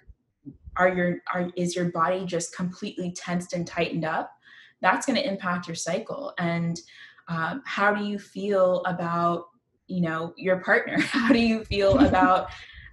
[0.76, 4.32] are your are is your body just completely tensed and tightened up?
[4.80, 6.32] That's going to impact your cycle.
[6.38, 6.80] And
[7.28, 9.46] um, how do you feel about
[9.86, 10.98] you know your partner?
[11.00, 12.48] How do you feel about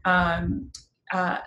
[0.06, 0.72] um,
[1.12, 1.40] uh,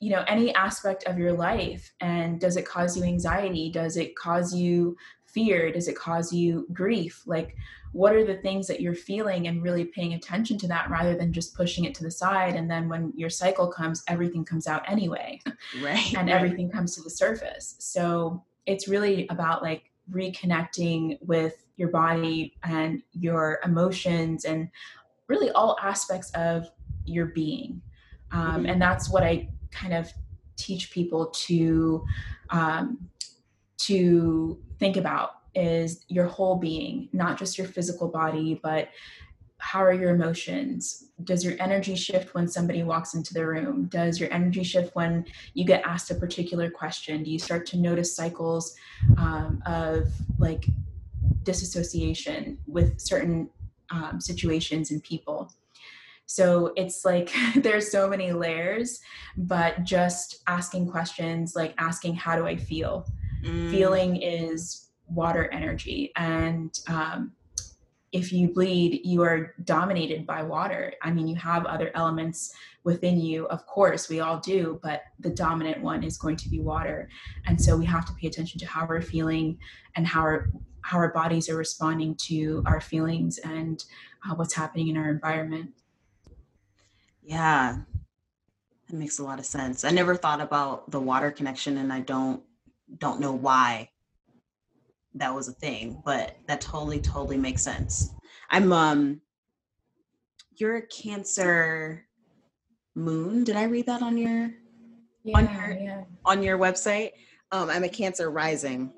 [0.00, 1.92] you know any aspect of your life?
[2.00, 3.70] And does it cause you anxiety?
[3.70, 4.96] Does it cause you
[5.34, 5.72] fear?
[5.72, 7.22] Does it cause you grief?
[7.26, 7.56] Like
[7.92, 11.32] what are the things that you're feeling and really paying attention to that rather than
[11.32, 12.54] just pushing it to the side?
[12.56, 15.40] And then when your cycle comes everything comes out anyway.
[15.82, 16.36] Right and right.
[16.36, 17.76] everything comes to the surface.
[17.78, 24.68] So it's really about like reconnecting with your body and your emotions and
[25.28, 26.66] really all aspects of
[27.06, 27.80] your being.
[28.32, 28.70] Um, Mhm.
[28.70, 30.12] and that's what i kind of
[30.56, 32.04] teach people to
[32.50, 33.08] um,
[33.86, 38.88] to think about is your whole being not just your physical body but
[39.64, 41.08] how are your emotions?
[41.24, 43.86] Does your energy shift when somebody walks into the room?
[43.86, 47.22] Does your energy shift when you get asked a particular question?
[47.22, 48.76] Do you start to notice cycles
[49.16, 50.66] um, of like
[51.44, 53.48] disassociation with certain
[53.90, 55.50] um, situations and people?
[56.26, 59.00] So it's like there's so many layers
[59.36, 63.06] but just asking questions like asking how do i feel
[63.44, 66.12] Mm, feeling is water energy.
[66.16, 67.32] And um,
[68.14, 70.94] if you bleed you are dominated by water.
[71.02, 72.54] I mean you have other elements
[72.84, 76.60] within you of course we all do but the dominant one is going to be
[76.60, 77.08] water.
[77.46, 79.58] And so we have to pay attention to how we're feeling
[79.96, 80.50] and how our
[80.82, 83.84] how our bodies are responding to our feelings and
[84.28, 85.70] uh, what's happening in our environment.
[87.22, 87.78] Yeah.
[88.88, 89.82] That makes a lot of sense.
[89.82, 92.42] I never thought about the water connection and i don't
[92.98, 93.88] don't know why
[95.14, 98.10] that was a thing but that totally totally makes sense.
[98.50, 99.20] I'm um
[100.56, 102.06] you're a cancer
[102.94, 103.44] moon.
[103.44, 104.50] Did i read that on your
[105.34, 106.04] On your- yeah.
[106.24, 107.12] on your website?
[107.52, 108.92] Um i'm a cancer rising.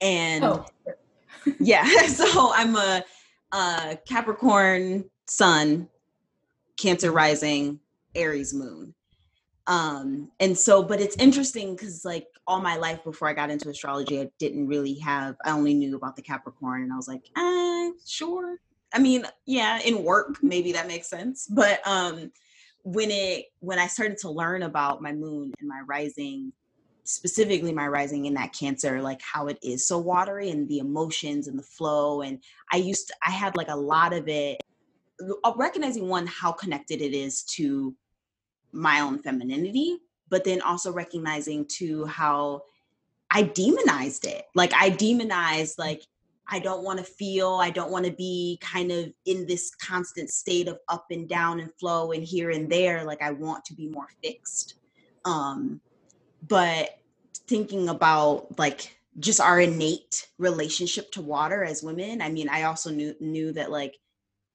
[0.00, 0.66] And oh.
[1.60, 3.04] yeah so i'm a,
[3.52, 5.88] a capricorn sun
[6.76, 7.80] cancer rising
[8.14, 8.94] aries moon.
[9.66, 13.68] Um and so but it's interesting because like all my life before i got into
[13.68, 17.28] astrology i didn't really have i only knew about the capricorn and i was like
[17.36, 18.58] uh sure.
[18.94, 22.30] I mean yeah in work maybe that makes sense but um
[22.84, 26.52] when it when i started to learn about my moon and my rising
[27.04, 31.48] specifically my rising in that cancer like how it is so watery and the emotions
[31.48, 34.60] and the flow and i used to i had like a lot of it
[35.44, 37.94] uh, recognizing one how connected it is to
[38.72, 39.98] my own femininity
[40.32, 42.62] but then also recognizing too how
[43.30, 44.46] i demonized it.
[44.54, 46.02] Like i demonized like
[46.48, 50.30] i don't want to feel i don't want to be kind of in this constant
[50.30, 53.04] state of up and down and flow and here and there.
[53.04, 54.74] Like i want to be more fixed.
[55.26, 55.80] Um
[56.48, 56.98] but
[57.46, 62.90] thinking about like just our innate relationship to water as women i mean i also
[62.90, 63.98] knew knew that like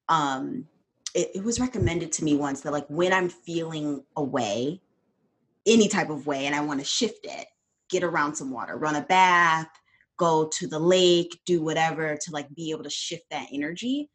[0.09, 0.65] um
[1.13, 4.81] it, it was recommended to me once that like when i'm feeling away
[5.67, 7.47] any type of way and i want to shift it.
[7.89, 9.69] Get around some water run a bath
[10.17, 14.09] go to the lake do whatever to like be able to shift that energy.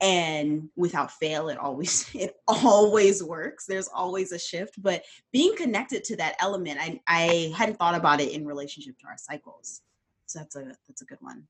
[0.00, 3.66] And without fail it always it always works.
[3.66, 8.20] There's always a shift but being connected to that element i i hadn't thought about
[8.20, 9.82] it in relationship to our cycles.
[10.26, 11.48] So that's a that's a good one.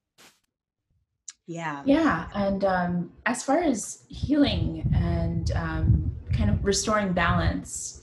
[1.48, 1.82] Yeah.
[1.86, 8.02] Yeah, and um, as far as healing and um, kind of restoring balance,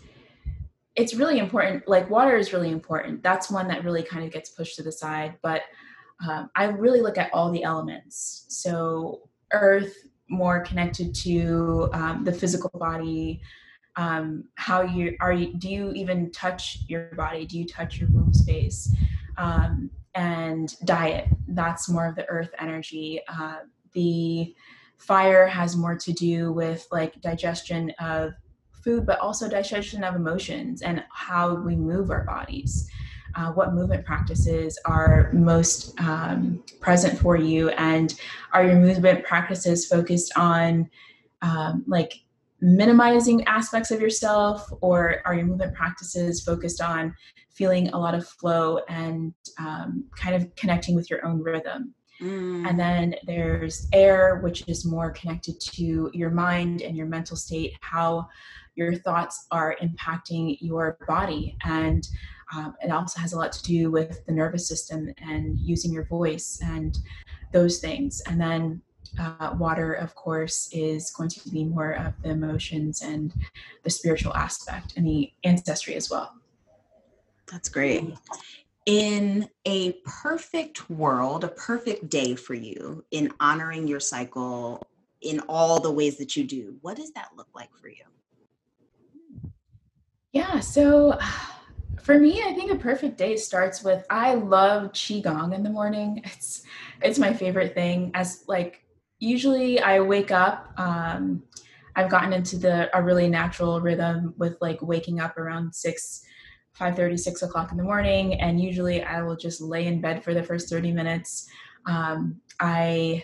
[0.95, 1.87] it's really important.
[1.87, 3.21] Like water is really important.
[3.21, 5.35] That's one that really kind of gets pushed to the side.
[5.41, 5.63] But
[6.27, 8.45] um, I really look at all the elements.
[8.47, 9.95] So earth,
[10.29, 13.41] more connected to um, the physical body.
[13.97, 15.53] Um, how you are you?
[15.53, 17.45] Do you even touch your body?
[17.45, 18.93] Do you touch your womb space?
[19.37, 21.27] Um, and diet.
[21.49, 23.21] That's more of the earth energy.
[23.27, 23.59] Uh,
[23.93, 24.55] the
[24.97, 28.33] fire has more to do with like digestion of
[28.85, 32.89] food, but also digestion of emotions and how we move our bodies.
[33.37, 38.17] Uh, what movement practices are most um, present for you, and
[38.53, 40.89] are your movement practices focused on
[41.41, 42.13] um, like
[42.61, 47.13] minimizing aspects of yourself, or are your movement practices focused on
[47.49, 51.93] feeling a lot of flow and um, kind of connecting with your own rhythm.
[52.21, 57.35] Mm, And then there's air, which is more connected to your mind and your mental
[57.35, 58.29] state, how
[58.75, 61.57] your thoughts are impacting your body.
[61.63, 62.07] And
[62.55, 66.05] um, it also has a lot to do with the nervous system and using your
[66.05, 66.97] voice and
[67.51, 68.21] those things.
[68.27, 68.81] And then
[69.19, 73.33] uh, water, of course, is going to be more of the emotions and
[73.83, 76.33] the spiritual aspect and the ancestry as well.
[77.49, 78.13] that's great
[78.85, 84.81] in a perfect world, a perfect day for you in honoring your cycle
[85.21, 88.03] in all the ways that you do, what does that look like for you?
[90.35, 91.17] Yeah, so
[92.03, 96.21] for me, I think a perfect day starts with I love qigong in the morning.
[96.25, 96.63] It's
[97.01, 98.11] it's my favorite thing.
[98.13, 98.83] As like
[99.19, 101.43] usually I wake up um
[101.95, 106.21] I've gotten into the a really natural rhythm with like waking up around six
[106.77, 110.33] 5.30 6 o'clock in the morning and usually i will just lay in bed for
[110.33, 111.47] the first 30 minutes
[111.85, 113.23] um, i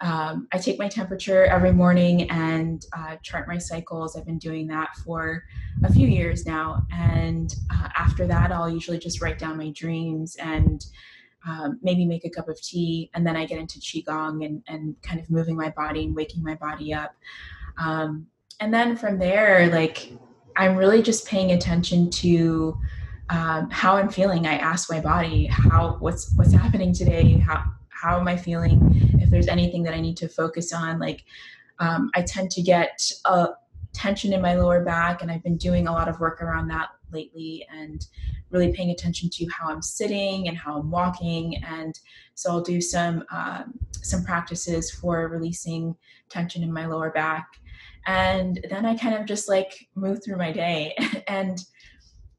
[0.00, 4.66] um, i take my temperature every morning and uh, chart my cycles i've been doing
[4.66, 5.44] that for
[5.84, 10.36] a few years now and uh, after that i'll usually just write down my dreams
[10.36, 10.86] and
[11.46, 14.96] um, maybe make a cup of tea and then i get into qigong and, and
[15.02, 17.14] kind of moving my body and waking my body up
[17.78, 18.26] um,
[18.60, 20.12] and then from there like
[20.56, 22.78] I'm really just paying attention to
[23.30, 24.46] um, how I'm feeling.
[24.46, 27.38] I ask my body how what's what's happening today.
[27.38, 27.64] How
[27.94, 28.80] how am I feeling?
[29.20, 31.24] If there's anything that I need to focus on, like
[31.78, 33.48] um, I tend to get a
[33.92, 36.88] tension in my lower back, and I've been doing a lot of work around that
[37.12, 38.04] lately, and
[38.50, 41.62] really paying attention to how I'm sitting and how I'm walking.
[41.64, 41.98] And
[42.34, 45.96] so I'll do some um, some practices for releasing
[46.28, 47.46] tension in my lower back
[48.06, 50.94] and then i kind of just like move through my day
[51.28, 51.64] and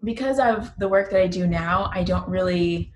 [0.03, 2.91] because of the work that i do now i don't really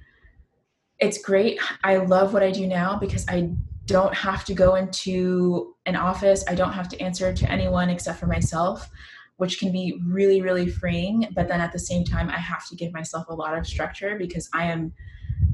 [0.99, 1.59] it's great.
[1.83, 3.49] I love what i do now because i
[3.85, 6.43] don't have to go into an office.
[6.47, 8.89] I don't have to answer to anyone except for myself
[9.37, 11.27] which can be really really freeing.
[11.33, 14.17] But then at the same time i have to give myself a lot of structure
[14.17, 14.93] because i am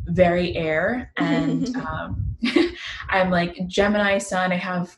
[0.08, 2.36] very air and um,
[3.10, 4.52] i'm like gemini sun.
[4.52, 4.96] I have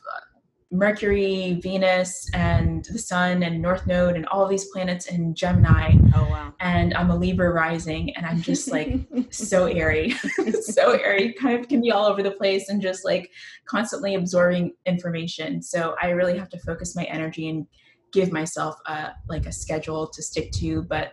[0.70, 5.94] Mercury, Venus, and the Sun, and North Node, and all these planets in Gemini.
[6.14, 6.52] Oh wow!
[6.60, 9.00] And I'm a Libra rising, and I'm just like
[9.30, 10.10] so airy,
[10.60, 11.32] so airy.
[11.32, 13.30] Kind of can be all over the place, and just like
[13.64, 15.62] constantly absorbing information.
[15.62, 17.66] So I really have to focus my energy and
[18.12, 20.82] give myself a like a schedule to stick to.
[20.82, 21.12] But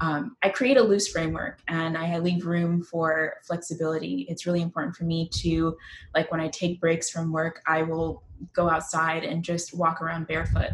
[0.00, 4.26] um, I create a loose framework, and I leave room for flexibility.
[4.28, 5.76] It's really important for me to
[6.12, 10.26] like when I take breaks from work, I will go outside and just walk around
[10.26, 10.70] barefoot.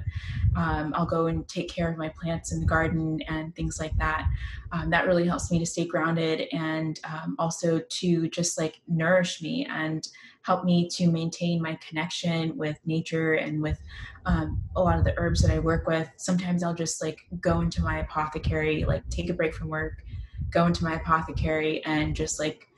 [0.57, 3.97] Um, I'll go and take care of my plants in the garden and things like
[3.99, 4.29] that.
[4.71, 9.43] Um, that really helps me to stay grounded and um, also to just like nourish
[9.43, 10.07] me and
[10.43, 13.79] help me to maintain my connection with nature and with
[14.27, 16.09] um, a lot of the herbs that I work with.
[16.17, 20.03] Sometimes I'll just like go into my apothecary, like take a break from work,
[20.51, 22.69] go into my apothecary and just like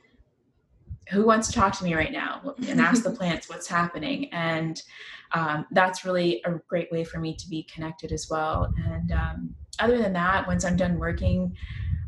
[1.09, 4.31] who wants to talk to me right now and ask the plants what's happening?
[4.33, 4.81] And
[5.33, 8.73] um, that's really a great way for me to be connected as well.
[8.85, 11.55] And um, other than that once i'm done working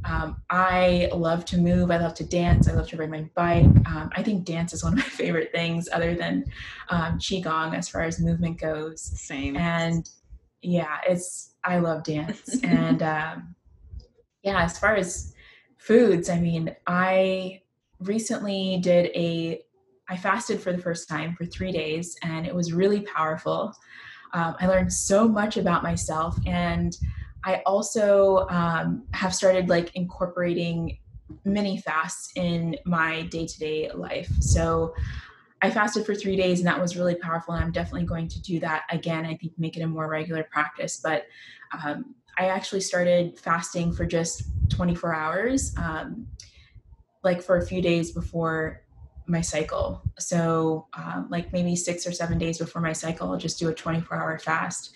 [0.05, 1.91] um, i love to move.
[1.91, 2.69] I love to dance.
[2.69, 3.65] I love to ride my bike.
[3.87, 6.45] Um, i think dance is one of my favorite things other than
[6.89, 9.01] um, qigong as far as movement goes.
[9.01, 9.57] Same.
[9.57, 10.09] And
[10.61, 12.59] yeah it's i love dance.
[12.63, 13.55] And um,
[14.43, 15.33] yeah as far as
[15.77, 17.61] foods i mean i
[17.99, 19.61] recently did a
[20.09, 23.73] I fasted for the first time for three days, and it was really powerful.
[24.33, 26.95] Um, I learned so much about myself, and
[27.43, 30.97] I also um, have started like incorporating
[31.43, 34.29] mini fasts in my day to day life.
[34.39, 34.93] So
[35.61, 37.53] I fasted for three days, and that was really powerful.
[37.53, 39.25] And I'm definitely going to do that again.
[39.25, 41.01] I think make it a more regular practice.
[41.03, 41.25] But
[41.83, 45.73] um, I actually started fasting for just 24 hours.
[45.77, 46.27] Um,
[47.27, 48.81] like for a few days before
[49.27, 50.01] my cycle.
[50.17, 53.73] So, um, like maybe six or seven days before my cycle, I'll just do a
[53.73, 54.95] 24 hour fast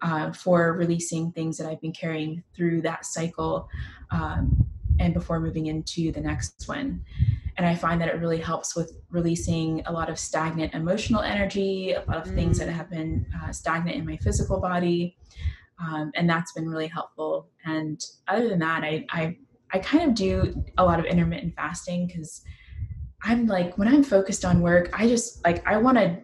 [0.00, 3.68] uh, for releasing things that I've been carrying through that cycle
[4.10, 4.66] um,
[4.98, 7.04] and before moving into the next one.
[7.58, 11.92] And I find that it really helps with releasing a lot of stagnant emotional energy,
[11.92, 12.34] a lot of mm.
[12.34, 12.72] things that mm.
[12.72, 15.16] have been uh, stagnant in my physical body.
[15.78, 17.50] Um, and that's been really helpful.
[17.66, 19.36] And other than that, I, I
[19.76, 22.42] I kind of do a lot of intermittent fasting because
[23.22, 26.18] I'm like, when I'm focused on work, I just like, I want to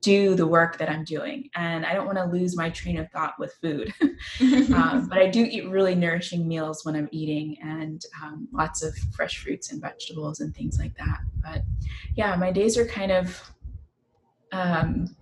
[0.00, 3.08] do the work that I'm doing and I don't want to lose my train of
[3.12, 3.94] thought with food.
[4.74, 8.92] um, but I do eat really nourishing meals when I'm eating and um, lots of
[9.14, 11.20] fresh fruits and vegetables and things like that.
[11.40, 11.62] But
[12.16, 13.40] yeah, my days are kind of,
[14.50, 15.14] um,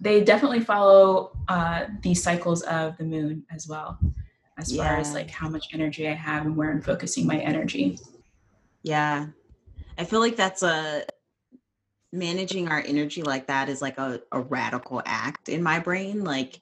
[0.00, 3.96] they definitely follow uh, the cycles of the moon as well
[4.58, 4.88] as yeah.
[4.88, 7.98] far as like how much energy I have and where I'm focusing my energy.
[8.82, 9.26] Yeah.
[9.98, 11.04] I feel like that's a
[12.12, 16.24] managing our energy like that is like a, a radical act in my brain.
[16.24, 16.60] Like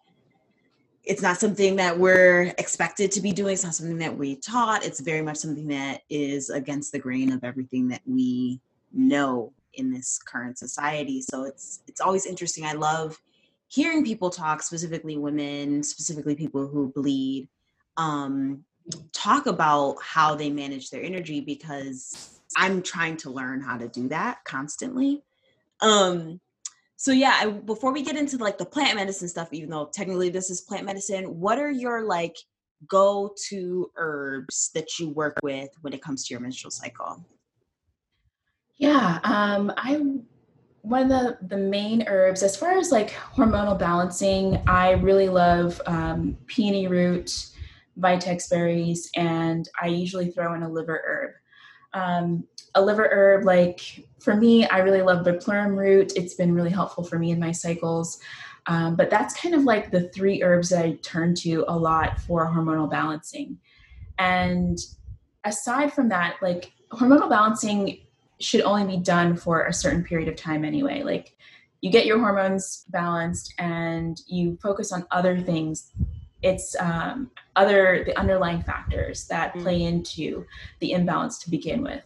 [1.05, 3.53] it's not something that we're expected to be doing.
[3.53, 4.85] It's not something that we taught.
[4.85, 8.61] It's very much something that is against the grain of everything that we
[8.93, 11.21] know in this current society.
[11.21, 12.65] So it's it's always interesting.
[12.65, 13.19] I love
[13.69, 17.49] hearing people talk, specifically women, specifically people who bleed,
[17.97, 18.65] um,
[19.13, 24.09] talk about how they manage their energy because I'm trying to learn how to do
[24.09, 25.23] that constantly.
[25.81, 26.41] Um,
[26.97, 30.31] so yeah, I, before we get into like the plant medicine stuff, even though technically
[30.31, 32.37] this is plant medicine, what are your like
[32.87, 37.25] go-to herbs that you work with when it comes to your menstrual cycle?
[38.77, 40.03] Yeah, um, I
[40.83, 45.81] one of the the main herbs as far as like hormonal balancing, I really love
[45.87, 47.51] um, peony root,
[47.99, 51.31] vitex berries, and I usually throw in a liver herb.
[51.93, 56.13] Um, a liver herb, like for me, I really love the plum root.
[56.17, 58.19] It's been really helpful for me in my cycles.
[58.67, 62.21] Um, but that's kind of like the three herbs that I turn to a lot
[62.21, 63.59] for hormonal balancing.
[64.19, 64.79] And
[65.45, 67.99] aside from that, like hormonal balancing
[68.41, 71.03] should only be done for a certain period of time anyway.
[71.03, 71.37] Like
[71.81, 75.93] you get your hormones balanced and you focus on other things
[76.45, 79.63] it's um, other the underlying factors that mm.
[79.63, 80.45] play into
[80.81, 82.03] the imbalance to begin with.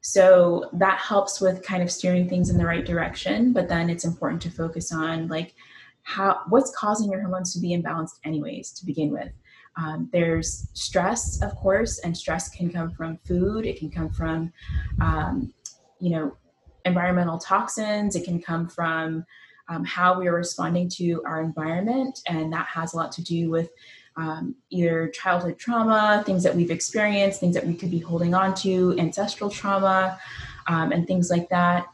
[0.00, 4.04] So that helps with kind of steering things in the right direction but then it's
[4.04, 5.54] important to focus on like
[6.02, 9.32] how what's causing your hormones to be imbalanced anyways to begin with?
[9.76, 13.64] Um, there's stress of course and stress can come from food.
[13.64, 14.52] It can come from
[15.00, 15.52] um,
[16.00, 16.36] you know
[16.84, 18.16] environmental toxins.
[18.16, 19.24] It can come from
[19.68, 23.50] um, how we are responding to our environment, and that has a lot to do
[23.50, 23.70] with
[24.16, 28.54] um, either childhood trauma, things that we've experienced, things that we could be holding on
[28.56, 30.18] to, ancestral trauma,
[30.66, 31.86] um, and things like that.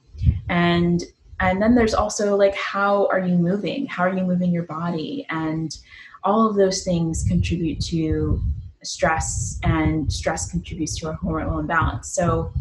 [0.48, 1.04] And
[1.40, 3.86] and then there's also like how are you moving?
[3.86, 5.24] How are you moving your body?
[5.30, 5.76] And
[6.24, 8.42] all of those things contribute to
[8.82, 12.08] stress, and stress contributes to a hormonal imbalance.
[12.10, 12.52] So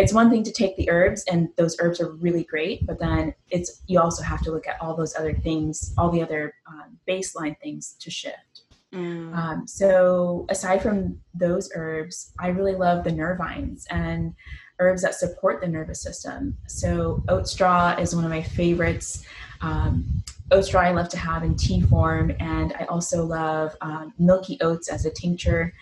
[0.00, 3.34] it's one thing to take the herbs and those herbs are really great but then
[3.50, 6.98] it's you also have to look at all those other things all the other um,
[7.08, 8.62] baseline things to shift.
[8.92, 9.36] Mm.
[9.36, 14.34] um, so aside from those herbs i really love the nervines and
[14.80, 16.56] herbs that support the nervous system.
[16.66, 19.24] So oat straw is one of my favorites.
[19.60, 24.12] Um, oat straw i love to have in tea form and i also love um,
[24.18, 25.72] milky oats as a tincture.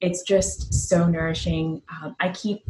[0.00, 1.82] It's just so nourishing.
[1.90, 2.64] Um, i keep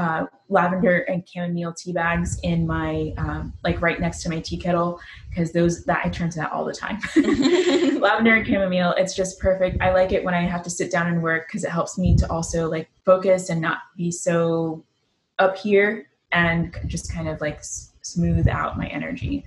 [0.00, 4.56] uh, lavender and chamomile tea bags in my um, like right next to my tea
[4.56, 4.98] kettle
[5.28, 6.98] because those that I turn to that all the time.
[8.00, 9.76] lavender and chamomile, it's just perfect.
[9.82, 12.16] I like it when I have to sit down and work because it helps me
[12.16, 14.82] to also like focus and not be so
[15.38, 19.44] up here and just kind of like s- smooth out my energy.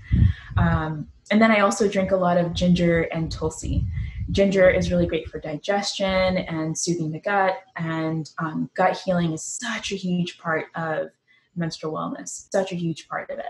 [0.57, 3.87] Um, and then I also drink a lot of ginger and tulsi.
[4.31, 9.43] Ginger is really great for digestion and soothing the gut, and um, gut healing is
[9.43, 11.09] such a huge part of
[11.55, 13.45] menstrual wellness, such a huge part of it.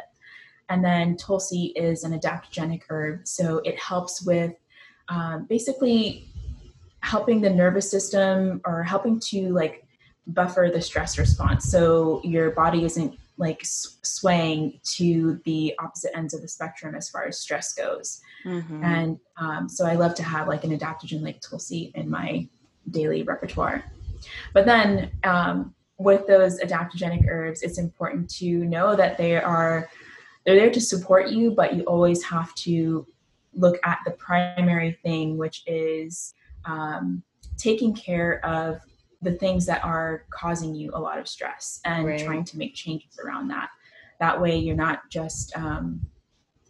[0.70, 4.54] And then Tulsi is an adaptogenic herb, so it helps with
[5.10, 6.28] um, basically
[7.02, 9.86] helping the nervous system or helping to like
[10.28, 16.42] buffer the stress response so your body isn't like swaying to the opposite ends of
[16.42, 18.22] the spectrum as far as stress goes.
[18.46, 18.84] Mm-hmm.
[18.84, 22.48] And um, so I love to have like an adaptogen like Tulsi in my
[22.92, 23.84] daily repertoire.
[24.54, 29.90] But then um, with those adaptogenic herbs, it's important to know that they are
[30.46, 33.08] they're there to support you, but you always have to
[33.54, 36.34] look at the primary thing, which is
[36.66, 37.24] um,
[37.58, 38.82] taking care of
[39.24, 42.24] the things that are causing you a lot of stress and right.
[42.24, 43.70] trying to make changes around that
[44.20, 46.00] that way you're not just um,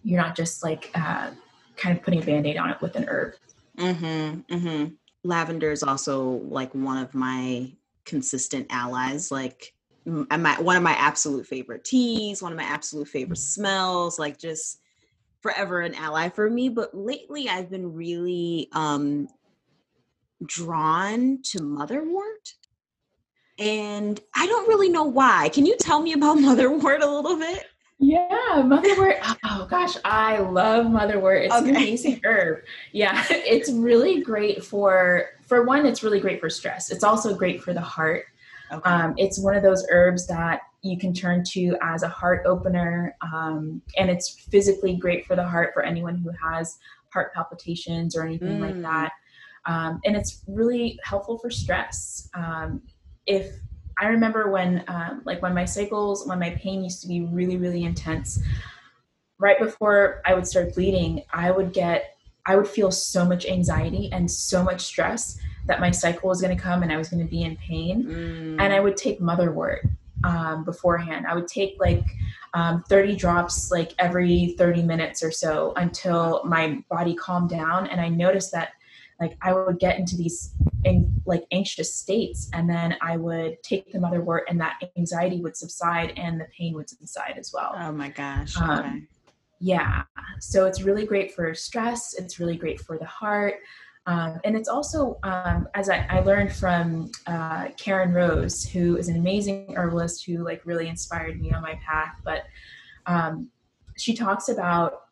[0.03, 1.29] you're not just like uh,
[1.77, 3.35] kind of putting a band-aid on it with an herb
[3.77, 4.93] mm-hmm, mm-hmm.
[5.23, 7.71] lavender is also like one of my
[8.05, 9.73] consistent allies like
[10.05, 14.79] my, one of my absolute favorite teas one of my absolute favorite smells like just
[15.41, 19.27] forever an ally for me but lately i've been really um
[20.45, 22.53] drawn to motherwort.
[23.59, 25.49] And I don't really know why.
[25.49, 27.65] Can you tell me about motherwort a little bit?
[27.99, 29.19] Yeah, motherwort.
[29.45, 31.45] Oh gosh, I love motherwort.
[31.45, 31.69] It's okay.
[31.69, 32.63] an amazing herb.
[32.91, 35.85] Yeah, it's really great for for one.
[35.85, 36.91] It's really great for stress.
[36.91, 38.25] It's also great for the heart.
[38.71, 38.89] Okay.
[38.89, 43.15] Um, it's one of those herbs that you can turn to as a heart opener,
[43.21, 46.77] um, and it's physically great for the heart for anyone who has
[47.13, 48.61] heart palpitations or anything mm.
[48.61, 49.13] like that.
[49.65, 52.29] Um, and it's really helpful for stress.
[52.33, 52.81] Um,
[53.25, 53.55] if
[53.97, 57.57] I remember when, um, like when my cycles, when my pain used to be really,
[57.57, 58.41] really intense,
[59.39, 64.09] right before I would start bleeding, I would get I would feel so much anxiety
[64.11, 67.23] and so much stress that my cycle was going to come and I was going
[67.23, 68.03] to be in pain.
[68.03, 68.61] Mm.
[68.61, 69.79] And I would take motherwort
[70.25, 71.25] um, beforehand.
[71.25, 72.03] I would take like
[72.53, 77.87] um, 30 drops like every 30 minutes or so until my body calmed down.
[77.87, 78.73] And I noticed that
[79.23, 80.53] like I would get into these
[81.25, 86.11] like anxious states and then I would take the motherwort and that anxiety would subside
[86.17, 87.73] and the pain would subside as well.
[87.79, 88.57] Oh my gosh.
[88.57, 88.87] Um, okay.
[88.87, 89.07] Um,
[89.61, 90.03] yeah.
[90.41, 92.15] So it's really great for stress.
[92.15, 93.55] It's really great for the heart.
[94.05, 99.07] Um, and it's also, um, as I, I, learned from uh, Karen Rose, who is
[99.07, 102.19] an amazing herbalist who like really inspired me on my path.
[102.25, 102.43] But
[103.05, 103.47] um,
[103.95, 105.02] she talks about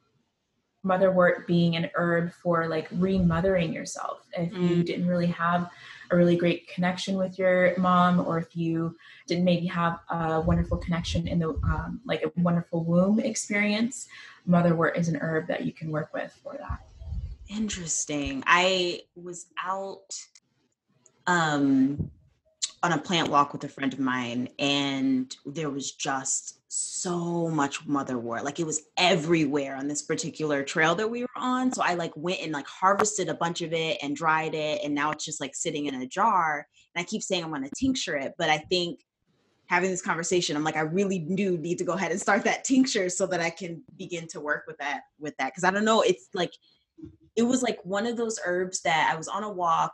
[0.85, 4.25] motherwort being an herb for like remothering yourself.
[4.33, 4.69] If mm.
[4.69, 5.69] you didn't really have
[6.09, 8.95] a really great connection with your mom, or if you
[9.27, 14.07] didn't maybe have a wonderful connection in the um, like a wonderful womb experience,
[14.49, 16.79] motherwort is an herb that you can work with for that.
[17.49, 18.43] Interesting.
[18.47, 20.15] I was out
[21.27, 22.09] um
[22.83, 27.85] on a plant walk with a friend of mine and there was just so much
[27.87, 28.43] motherwort.
[28.43, 31.71] Like it was everywhere on this particular trail that we were on.
[31.71, 34.95] So i like went and like harvested a bunch of it and dried it and
[34.95, 36.65] now it's just like sitting in a jar.
[36.95, 39.01] And i keep saying i'm going to tincture it but i think
[39.67, 42.63] having this conversation i'm like i really do need to go ahead and start that
[42.63, 45.51] tincture so that i can begin to work with that with that.
[45.51, 46.53] Because i don't know it's like
[47.35, 49.93] it was like one of those herbs that i was on a walk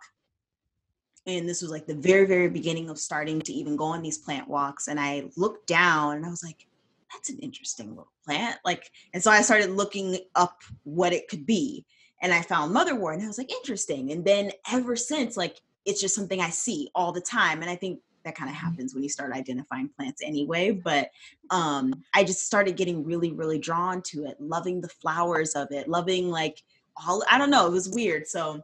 [1.27, 4.17] and this was like the very very beginning of starting to even go on these
[4.17, 6.65] plant walks and i looked down and i was like
[7.11, 11.45] that's an interesting little plant like and so i started looking up what it could
[11.45, 11.85] be
[12.21, 16.01] and i found motherwort and i was like interesting and then ever since like it's
[16.01, 18.65] just something i see all the time and i think that kind of mm-hmm.
[18.65, 21.09] happens when you start identifying plants anyway but
[21.49, 25.87] um i just started getting really really drawn to it loving the flowers of it
[25.87, 26.61] loving like
[27.07, 28.61] all i don't know it was weird so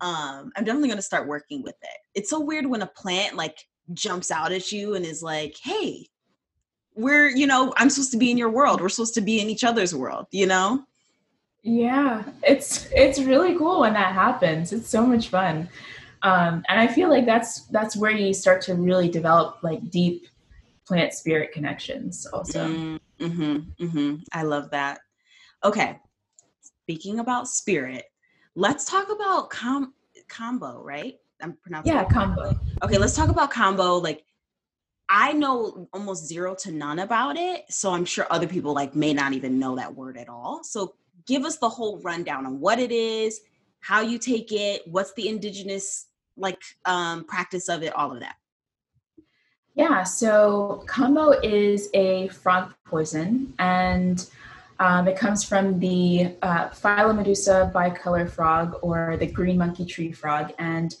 [0.00, 1.98] um i'm definitely going to start working with it.
[2.14, 3.58] It's so weird when a plant like
[3.94, 6.06] jumps out at you and is like hey
[6.94, 8.80] we're you know i'm supposed to be in your world.
[8.80, 10.84] We're supposed to be in each other's world you know?
[11.62, 14.72] Yeah it's it's really cool when that happens.
[14.72, 15.68] It's so much fun.
[16.22, 20.26] Um and i feel like that's that's where you start to really develop like deep
[20.86, 22.68] plant spirit connections also.
[23.18, 24.14] Mm-hmm, mm-hmm.
[24.32, 25.00] i love that.
[25.64, 25.98] Okay
[26.86, 28.04] speaking about spirit
[28.56, 29.94] let's talk about com-
[30.28, 31.16] Kambo, right?
[31.40, 32.58] I'm pronouncing Yeah, Kambo.
[32.82, 34.02] Okay, let's talk about Kambo.
[34.02, 34.24] Like
[35.08, 39.12] I know almost zero to none about it, so I'm sure other people like may
[39.12, 40.64] not even know that word at all.
[40.64, 40.94] So
[41.26, 43.40] give us the whole rundown on what it is,
[43.80, 48.36] how you take it, what's the indigenous like um practice of it, all of that.
[49.74, 54.26] Yeah, so Kambo is a frog poison and
[54.78, 60.52] um, it comes from the uh, Phyllomedusa bicolor frog or the green monkey tree frog.
[60.58, 60.94] And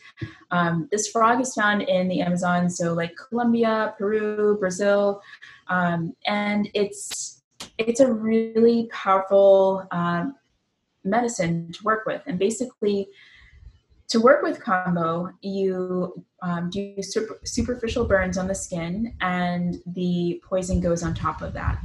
[0.50, 5.22] um, this frog is found in the Amazon, so like Colombia, Peru, Brazil.
[5.68, 7.42] Um, and it's,
[7.78, 10.34] it's a really powerful um,
[11.04, 12.22] medicine to work with.
[12.26, 13.08] And basically,
[14.08, 20.40] to work with Kambo, you um, do super, superficial burns on the skin, and the
[20.44, 21.80] poison goes on top of that.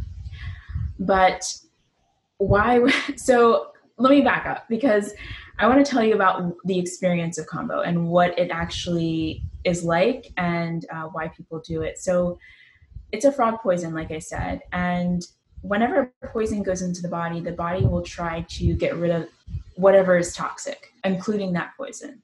[1.00, 1.52] But
[2.42, 2.82] why
[3.16, 5.14] so let me back up because
[5.60, 9.84] i want to tell you about the experience of Kambo and what it actually is
[9.84, 12.00] like and uh, why people do it.
[12.00, 12.40] So
[13.12, 15.28] it's a frog poison like i said and
[15.62, 19.28] whenever poison goes into the body the body will try to get rid of
[19.76, 22.22] whatever is toxic including that poison.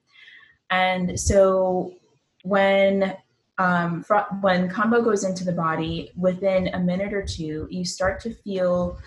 [0.70, 1.94] And so
[2.44, 3.16] when
[3.60, 4.06] um,
[4.42, 8.98] when Kambo goes into the body within a minute or two you start to feel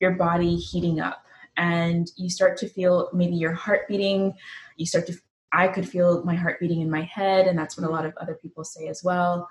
[0.00, 1.24] your body heating up
[1.56, 4.34] and you start to feel maybe your heart beating.
[4.76, 5.14] You start to
[5.52, 8.14] i could feel my heart beating in my head and that's what a lot of
[8.18, 9.48] other people say as well.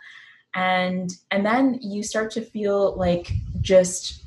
[0.53, 3.31] And and then you start to feel like
[3.61, 4.23] just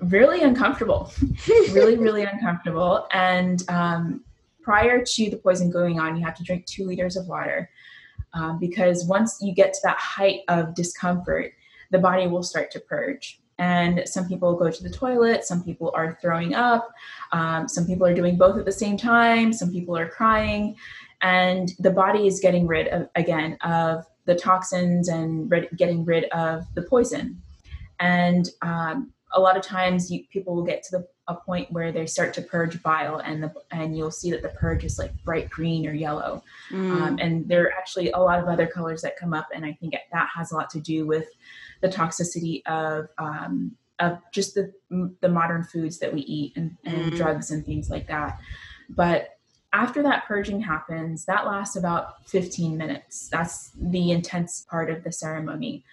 [0.00, 1.12] really uncomfortable
[1.70, 3.06] really really uncomfortable.
[3.12, 4.24] And um,
[4.62, 7.70] prior to the poison going on you have to drink two liters of water
[8.34, 11.52] um, because once you get to that height of discomfort
[11.90, 15.90] the body will start to purge and some people go to the toilet some people
[15.94, 16.92] are throwing up
[17.32, 20.76] um, some people are doing both at the same time some people are crying.
[21.20, 26.24] And the body is getting rid of again of the toxins and rid, getting rid
[26.26, 27.42] of the poison.
[27.98, 31.90] And um, a lot of times you, people will get to the, a point where
[31.92, 35.12] they start to purge bile and the, and you'll see that the purge is like
[35.24, 36.42] bright green or yellow.
[36.70, 37.00] Mm.
[37.00, 39.72] um, and there are actually a lot of other colors that come up and i
[39.72, 41.28] think that has a lot to do with
[41.80, 44.72] the toxicity of um, of just the
[45.20, 47.16] the modern foods that we eat and, and mm.
[47.16, 48.38] drugs and things like that.
[48.90, 49.38] But
[49.72, 53.28] after that purging happens, that lasts about 15 minutes.
[53.28, 55.84] That's the intense part of the ceremony.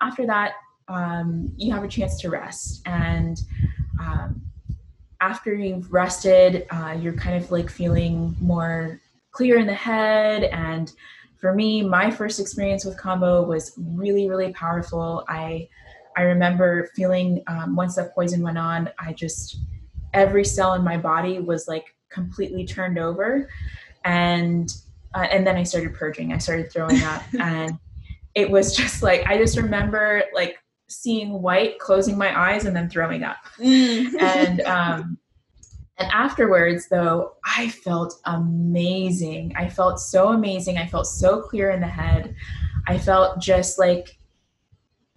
[0.00, 0.52] After that,
[0.88, 2.80] um, you have a chance to rest.
[2.86, 3.40] And
[4.00, 4.40] um,
[5.20, 8.98] after you've rested, uh, you're kind of like feeling more
[9.32, 10.44] clear in the head.
[10.44, 10.90] And
[11.38, 15.24] for me, my first experience with Kambo was really, really powerful.
[15.28, 15.68] I
[16.16, 19.58] I remember feeling um, once that poison went on, I just
[20.12, 23.48] every cell in my body was like completely turned over,
[24.04, 24.68] and
[25.14, 26.32] uh, and then I started purging.
[26.32, 27.78] I started throwing up, and
[28.34, 30.58] it was just like I just remember like
[30.88, 33.38] seeing white, closing my eyes, and then throwing up.
[33.58, 34.20] Mm.
[34.20, 35.18] and um,
[35.98, 39.52] and afterwards, though, I felt amazing.
[39.56, 40.78] I felt so amazing.
[40.78, 42.34] I felt so clear in the head.
[42.86, 44.16] I felt just like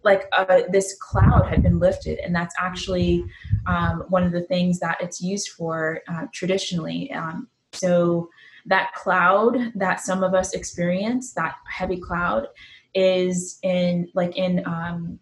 [0.04, 3.24] like uh, this cloud had been lifted, and that's actually
[3.68, 7.12] um, one of the things that it's used for uh, traditionally.
[7.12, 8.30] Um, so
[8.66, 12.48] that cloud that some of us experience, that heavy cloud,
[12.96, 15.20] is in like in um,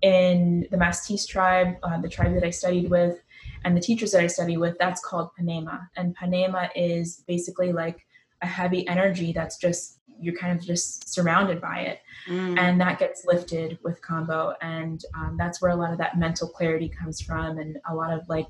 [0.00, 3.22] in the Matsés tribe, uh, the tribe that I studied with,
[3.64, 4.76] and the teachers that I study with.
[4.78, 8.06] That's called Panema, and Panema is basically like
[8.42, 12.58] a heavy energy that's just you're kind of just surrounded by it mm.
[12.58, 16.48] and that gets lifted with Kambo and um, that's where a lot of that mental
[16.48, 18.46] clarity comes from and a lot of like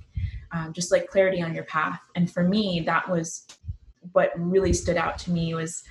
[0.52, 3.46] um, just like clarity on your path and for me that was
[4.12, 5.84] what really stood out to me was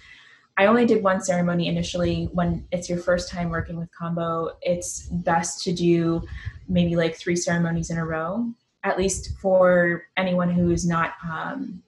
[0.55, 2.29] I only did one ceremony initially.
[2.31, 6.21] When it's your first time working with Kambo it's best to do
[6.67, 8.53] maybe like three ceremonies in a row,
[8.83, 11.81] at least for anyone who's not um,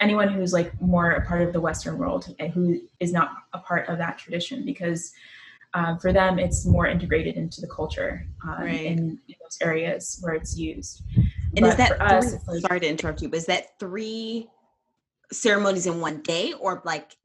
[0.00, 3.58] anyone who's like more a part of the Western world and who is not a
[3.58, 5.12] part of that tradition because
[5.74, 8.86] um, for them it's more integrated into the culture um, right.
[8.86, 11.02] in, in, those areas where it's used.
[11.16, 14.48] And but is that us, like, sorry to interrupt you, but is that three
[15.32, 17.16] ceremonies in one day or like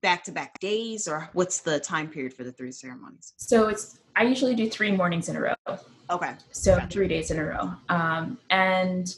[0.00, 3.34] back to back days or what's the time period for the three ceremonies?
[3.36, 5.78] So it's I usually do three mornings in a row.
[6.12, 6.34] Okay.
[6.50, 7.72] So three days in a row.
[7.88, 9.14] Um, and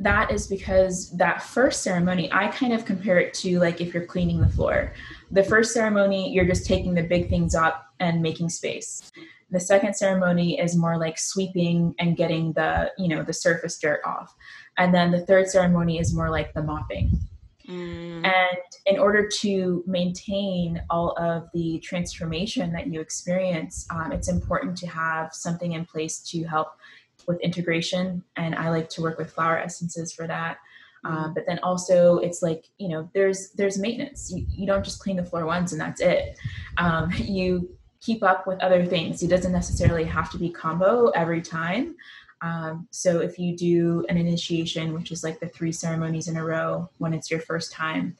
[0.00, 4.06] that is because that first ceremony, I kind of compare it to like if you're
[4.06, 4.94] cleaning the floor.
[5.30, 9.12] The first ceremony, you're just taking the big things up and making space.
[9.50, 14.00] The second ceremony is more like sweeping and getting the, you know, the surface dirt
[14.06, 14.34] off.
[14.78, 17.12] And then the third ceremony is more like the mopping.
[17.68, 18.26] Mm.
[18.26, 24.76] And in order to maintain all of the transformation that you experience, um, it's important
[24.78, 26.68] to have something in place to help
[27.26, 28.22] with integration.
[28.36, 30.58] And i like to work with flower essences for that.
[31.04, 31.32] Um, mm-hmm.
[31.34, 34.32] but then also it's like you know there's there's maintenance.
[34.32, 36.38] You, you don't just clean the floor once and that's it.
[36.78, 37.68] Um, you
[38.00, 39.22] keep up with other things.
[39.22, 41.94] It doesn't necessarily have to be Kambo every time
[42.42, 46.44] um, so if you do an initiation which is like the three ceremonies in a
[46.44, 48.16] row when it's your first time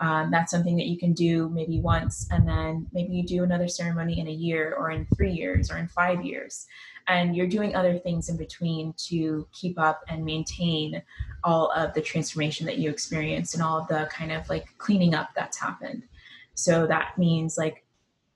[0.00, 3.66] um, that's something that you can do maybe once and then maybe you do another
[3.66, 6.66] ceremony in a year or in three years or in five years.
[7.08, 11.02] And you're doing other things in between to keep up and maintain
[11.42, 15.14] all of the transformation that you experience and all of the kind of like cleaning
[15.14, 16.04] up that's happened.
[16.54, 17.84] So that means like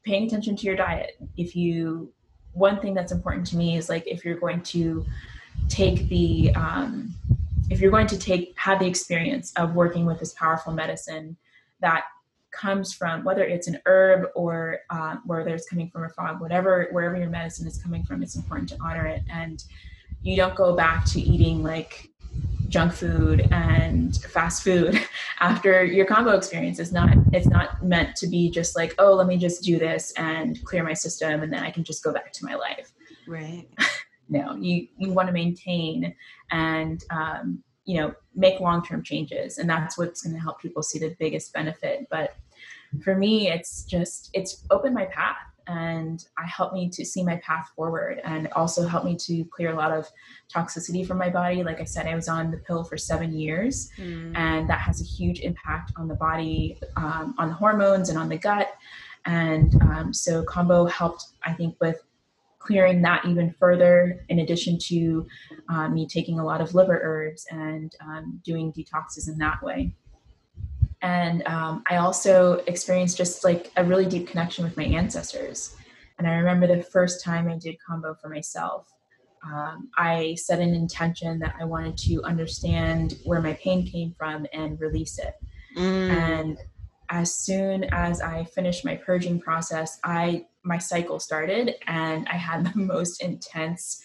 [0.04, 1.16] paying attention to your diet.
[1.36, 2.12] If you
[2.52, 5.04] one thing that's important to me is like if you're going to
[5.68, 7.14] take the um,
[7.70, 11.36] if you're going to take have the experience of working with this powerful medicine
[11.80, 12.04] that
[12.52, 16.88] comes from, whether it's an herb or uh, whether it's coming from a frog, whatever,
[16.92, 19.22] wherever your medicine is coming from, it's important to honor it.
[19.30, 19.64] And
[20.22, 22.10] you don't go back to eating like
[22.72, 24.98] junk food and fast food
[25.40, 29.26] after your Kambo experience is not it's not meant to be just like oh let
[29.26, 32.32] me just do this and clear my system and then i can just go back
[32.32, 32.92] to my life.
[33.28, 33.68] Right.
[34.28, 36.14] No you you want to maintain
[36.50, 40.98] and um, you know make long-term changes and that's what's going to help people see
[40.98, 42.06] the biggest benefit.
[42.08, 42.36] But
[43.04, 47.36] for me it's just it's opened my path and I helped me to see my
[47.36, 50.08] path forward and also helped me to clear a lot of
[50.54, 51.62] toxicity from my body.
[51.62, 54.36] Like I said, I was on the pill for seven years, mm.
[54.36, 58.28] and that has a huge impact on the body, um, on the hormones, and on
[58.28, 58.74] the gut.
[59.24, 62.02] And um, so, Kambo helped, I think, with
[62.58, 65.26] clearing that even further, in addition to
[65.68, 69.94] uh, me taking a lot of liver herbs and um, doing detoxes in that way.
[71.02, 75.76] And um, I also experienced just like a really deep connection with my ancestors.
[76.18, 78.88] And I remember the first time I did Kambo for myself,
[79.44, 84.46] um, I set an intention that I wanted to understand where my pain came from
[84.52, 85.34] and release it.
[85.76, 86.10] Mm.
[86.10, 86.58] And
[87.10, 92.72] as soon as I finished my purging process, I my cycle started and I had
[92.72, 94.00] the most intense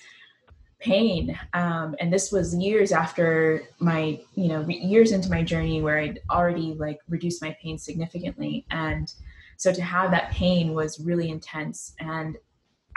[0.80, 1.38] pain.
[1.54, 6.20] Um, and this was years after my you know years into my journey where i'd
[6.30, 8.66] already like reduced my pain significantly.
[8.70, 9.12] And
[9.58, 11.96] so to have that pain was really intense.
[12.00, 12.38] And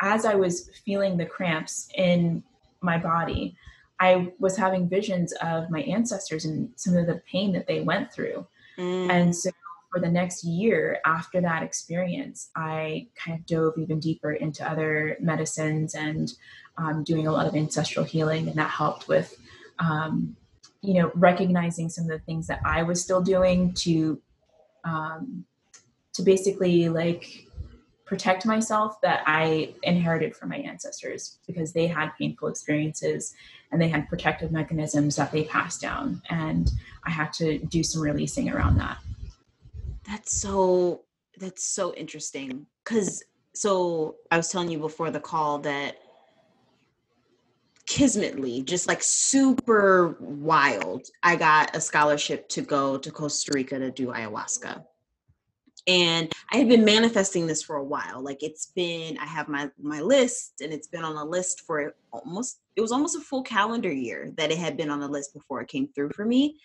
[0.00, 2.42] as i was feeling the cramps in
[2.80, 3.56] my body
[4.00, 8.12] i was having visions of my ancestors and some of the pain that they went
[8.12, 8.46] through.
[8.78, 9.10] Mm.
[9.10, 9.50] and so
[9.92, 15.16] for the next year after that experience i kind of dove even deeper into other
[15.20, 16.32] medicines and
[16.80, 19.38] um, doing a lot of ancestral healing, and that helped with,
[19.78, 20.36] um,
[20.80, 24.20] you know, recognizing some of the things that I was still doing to,
[24.84, 25.44] um,
[26.14, 27.46] to basically like
[28.06, 33.34] protect myself that I inherited from my ancestors because they had painful experiences
[33.70, 36.70] and they had protective mechanisms that they passed down, and
[37.04, 38.98] I had to do some releasing around that.
[40.08, 41.02] That's so
[41.38, 43.22] that's so interesting because
[43.54, 45.98] so I was telling you before the call that
[47.90, 53.90] kismetly, just like super wild, I got a scholarship to go to Costa Rica to
[53.90, 54.84] do ayahuasca.
[55.88, 58.22] And I had been manifesting this for a while.
[58.22, 61.96] Like it's been, I have my my list, and it's been on a list for
[62.12, 62.60] almost.
[62.76, 65.60] It was almost a full calendar year that it had been on the list before
[65.60, 66.58] it came through for me.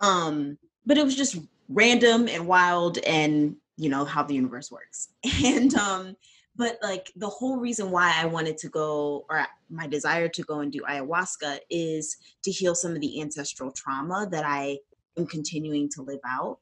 [0.00, 0.56] Um,
[0.86, 1.36] but it was just
[1.68, 5.10] random and wild, and you know how the universe works.
[5.44, 6.16] And um,
[6.56, 10.60] but like the whole reason why I wanted to go or my desire to go
[10.60, 14.78] and do ayahuasca is to heal some of the ancestral trauma that I
[15.16, 16.58] am continuing to live out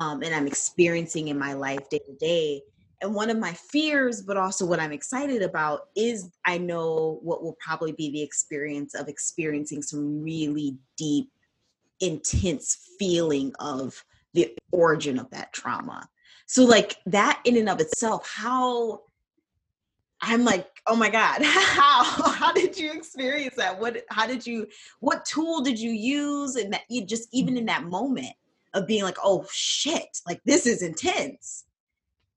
[0.00, 2.62] um, and I'm experiencing in my life day to day.
[3.00, 7.42] And one of my fears, but also what I'm excited about, is I know what
[7.42, 11.30] will probably be the experience of experiencing some really deep,
[12.00, 16.08] intense feeling of the origin of that trauma.
[16.46, 19.02] So, like that in and of itself, how
[20.26, 23.78] I'm like, oh my God, how how did you experience that?
[23.78, 24.66] What how did you
[25.00, 28.34] what tool did you use and that you just even in that moment
[28.74, 31.64] of being like, oh shit, like this is intense.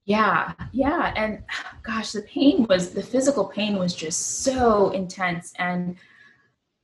[0.05, 1.13] Yeah, yeah.
[1.15, 1.43] And
[1.83, 5.53] gosh, the pain was the physical pain was just so intense.
[5.59, 5.97] And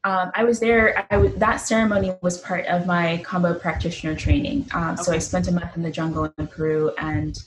[0.03, 1.07] um, I was there.
[1.09, 4.67] I was, that ceremony was part of my Kambo practitioner training.
[4.73, 5.03] Um, okay.
[5.03, 7.41] So I spent a month in the jungle in Peru, and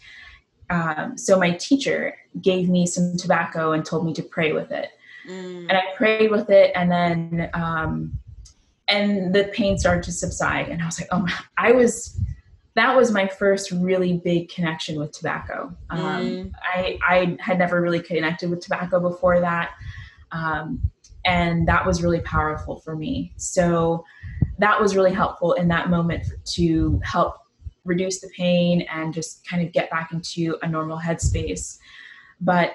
[0.70, 4.90] um, so my teacher gave me some tobacco and told me to pray with it
[5.28, 5.66] mm.
[5.68, 8.12] and i prayed with it and then um,
[8.88, 12.18] and the pain started to subside and i was like oh my, i was
[12.74, 16.52] that was my first really big connection with tobacco um, mm.
[16.62, 19.70] I, I had never really connected with tobacco before that
[20.32, 20.90] um,
[21.24, 24.04] and that was really powerful for me so
[24.58, 27.36] that was really helpful in that moment to help
[27.86, 31.78] reduce the pain and just kind of get back into a normal headspace.
[32.40, 32.74] But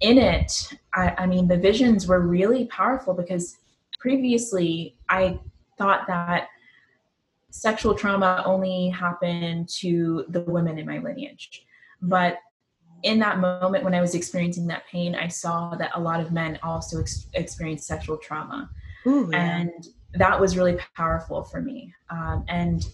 [0.00, 3.56] in it, I, I mean, the visions were really powerful because
[3.98, 5.38] previously I
[5.76, 6.48] thought that
[7.50, 11.66] sexual trauma only happened to the women in my lineage.
[12.00, 12.38] But
[13.02, 16.32] in that moment when I was experiencing that pain, I saw that a lot of
[16.32, 18.70] men also ex- experienced sexual trauma.
[19.06, 19.58] Ooh, yeah.
[19.58, 21.92] And that was really powerful for me.
[22.10, 22.84] Um, and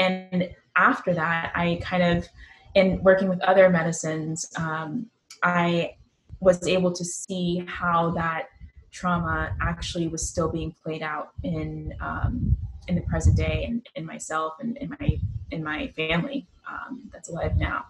[0.00, 2.26] and after that, I kind of,
[2.74, 5.06] in working with other medicines, um,
[5.42, 5.96] I
[6.40, 8.48] was able to see how that
[8.90, 12.56] trauma actually was still being played out in um,
[12.88, 15.18] in the present day and in myself and in my
[15.50, 17.84] in my family um, that's alive now.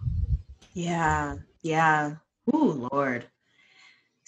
[0.75, 2.17] Yeah, yeah.
[2.55, 3.27] Ooh, Lord.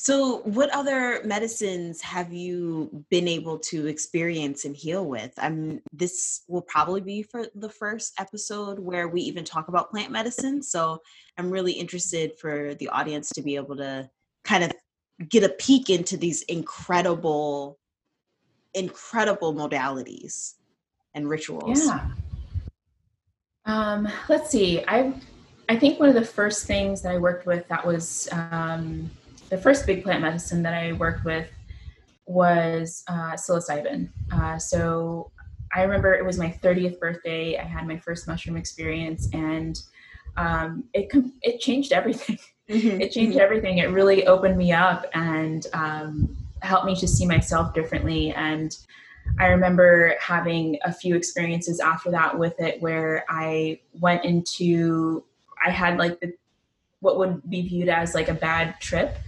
[0.02, 5.32] So, what other medicines have you been able to experience and heal with?
[5.38, 10.10] I'm this will probably be for the first episode where we even talk about plant
[10.10, 10.60] medicine.
[10.60, 10.98] So,
[11.38, 14.10] I'm really interested for the audience to be able to
[14.42, 14.72] kind of
[15.28, 17.78] get a peek into these incredible
[18.74, 20.54] incredible modalities
[21.14, 21.86] and rituals.
[21.86, 22.08] Yeah.
[23.66, 24.82] Um, let's see.
[24.88, 25.14] I
[25.68, 29.08] I think one of the first things that I worked with that was um,
[29.52, 31.46] the first big plant medicine that I worked with
[32.24, 34.08] was uh, psilocybin.
[34.32, 35.30] Uh, so
[35.74, 37.58] I remember it was my 30th birthday.
[37.58, 39.78] I had my first mushroom experience, and
[40.38, 42.38] um, it it changed everything.
[42.70, 43.02] Mm-hmm.
[43.02, 43.78] It changed everything.
[43.78, 48.32] It really opened me up and um, helped me to see myself differently.
[48.32, 48.74] And
[49.38, 55.24] I remember having a few experiences after that with it, where I went into
[55.62, 56.32] I had like the
[57.00, 59.18] what would be viewed as like a bad trip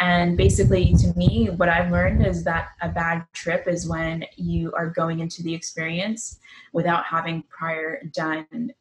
[0.00, 4.72] and basically, to me, what I've learned is that a bad trip is when you
[4.72, 6.40] are going into the experience
[6.72, 8.72] without having prior done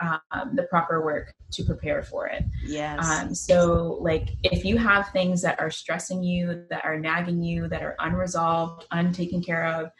[0.00, 2.44] um, the proper work to prepare for it.
[2.64, 3.04] Yes.
[3.04, 7.66] Um, so, like, if you have things that are stressing you, that are nagging you,
[7.66, 9.90] that are unresolved, untaken care of,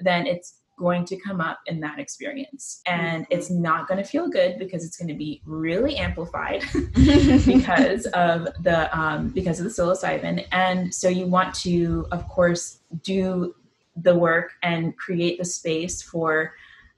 [0.00, 2.82] then it's going to come up in that experience.
[2.86, 3.32] And Mm-hmm.
[3.32, 6.64] it's not going to feel good because it's going to be really amplified
[6.94, 10.46] because of the um, because of the psilocybin.
[10.52, 13.54] And so you want to, of course, do
[13.96, 16.54] the work and create the space for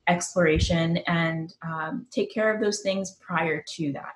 [0.06, 4.14] exploration and um, take care of those things prior to that.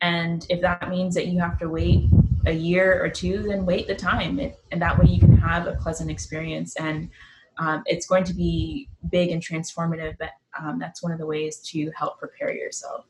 [0.00, 2.08] And if that means that you have to wait
[2.46, 5.66] a year or two, then wait the time, it, and that way you can have
[5.66, 6.76] a pleasant experience.
[6.76, 7.10] And
[7.60, 11.58] um, it's going to be big and transformative, but um, that's one of the ways
[11.58, 13.04] to help prepare yourself.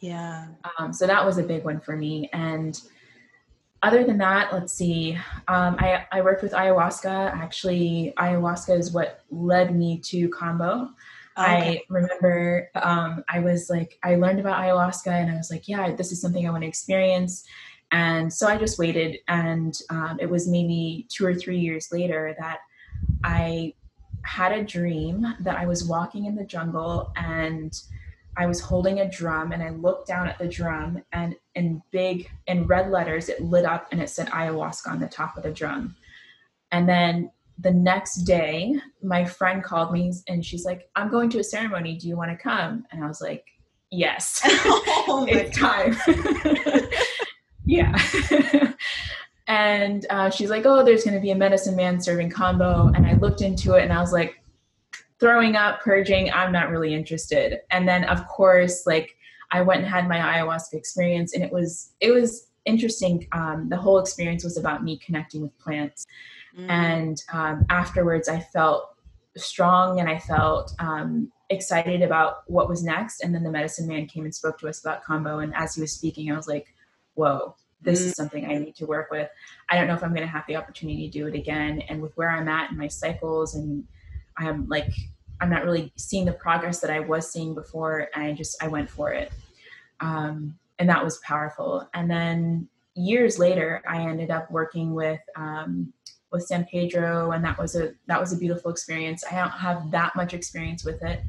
[0.00, 0.46] yeah.
[0.78, 2.30] Um, so that was a big one for me.
[2.32, 2.80] And
[3.82, 5.16] other than that, let's see.
[5.48, 7.32] Um, I, I worked with ayahuasca.
[7.32, 10.90] Actually, ayahuasca is what led me to kambo.
[11.36, 15.94] I remember um, I was like, I learned about ayahuasca and I was like, yeah,
[15.94, 17.44] this is something I want to experience.
[17.92, 19.18] And so I just waited.
[19.28, 22.58] And um, it was maybe two or three years later that
[23.24, 23.74] I
[24.24, 27.72] had a dream that I was walking in the jungle and
[28.36, 32.30] I was holding a drum and I looked down at the drum and in big,
[32.46, 35.50] in red letters, it lit up and it said ayahuasca on the top of the
[35.50, 35.96] drum.
[36.70, 41.40] And then the next day, my friend called me and she's like, I'm going to
[41.40, 41.96] a ceremony.
[41.96, 42.86] Do you want to come?
[42.92, 43.44] And I was like,
[43.90, 45.96] yes, oh it's time.
[47.64, 47.96] yeah.
[49.48, 52.94] And uh, she's like, oh, there's going to be a medicine man serving kambo.
[52.94, 54.40] And I looked into it and I was like,
[55.18, 57.58] throwing up, purging, I'm not really interested.
[57.70, 59.16] And then, of course, like
[59.50, 63.26] I went and had my ayahuasca experience and it was, it was interesting.
[63.32, 66.06] Um, the whole experience was about me connecting with plants
[66.58, 66.70] Mm.
[66.70, 68.94] and um, afterwards i felt
[69.36, 74.06] strong and i felt um, excited about what was next and then the medicine man
[74.06, 76.74] came and spoke to us about kambo and as he was speaking i was like
[77.14, 79.28] whoa this is something i need to work with.
[79.70, 81.82] I don't know if i'm going to have the opportunity to do it again.
[81.88, 83.84] And with where i'm at in my cycles and
[84.36, 84.90] i'm like
[85.40, 88.68] i'm not really seeing the progress that i was seeing before and i just i
[88.68, 89.32] went for it.
[90.00, 91.88] Um, and that was powerful.
[91.94, 95.92] And then years later i ended up working with um,
[96.30, 99.24] with San Pedro, and that was a that was a beautiful experience.
[99.30, 101.22] I don't have that much experience with it,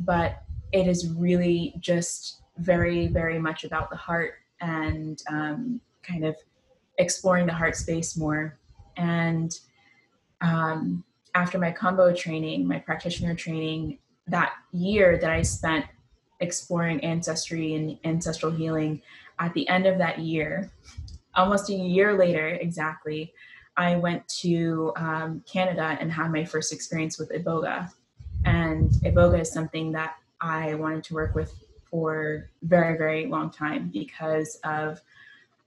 [0.00, 0.42] but
[0.72, 6.36] it is really just very very much about the heart and um, kind of
[6.98, 8.58] exploring the heart space more.
[8.96, 9.52] And
[10.40, 15.86] um, after my kambo training, my practitioner training, that year that I spent
[16.40, 19.02] exploring ancestry and ancestral healing,
[19.38, 20.70] at the end of that year,
[21.34, 23.32] almost a year later exactly,
[23.76, 27.90] I went to um, Canada and had my first experience with Iboga.
[28.44, 31.54] And Iboga is something that I wanted to work with
[31.90, 35.00] for very, very long time because of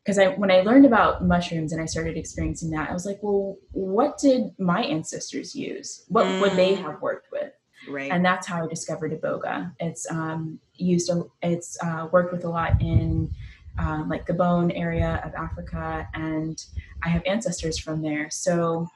[0.04, 3.20] because I when I learned about mushrooms and I started experiencing that, I was like,
[3.22, 6.04] well, what did my ancestors use?
[6.10, 6.82] What would they Mm.
[6.82, 7.51] have worked with?
[7.89, 8.12] right.
[8.12, 9.74] and that's how I discovered Iboga.
[9.80, 13.30] It's um, used, a, it's uh, worked with a lot in
[13.78, 16.64] um, like Gabon area of Africa, and
[17.04, 18.88] I have ancestors from there, so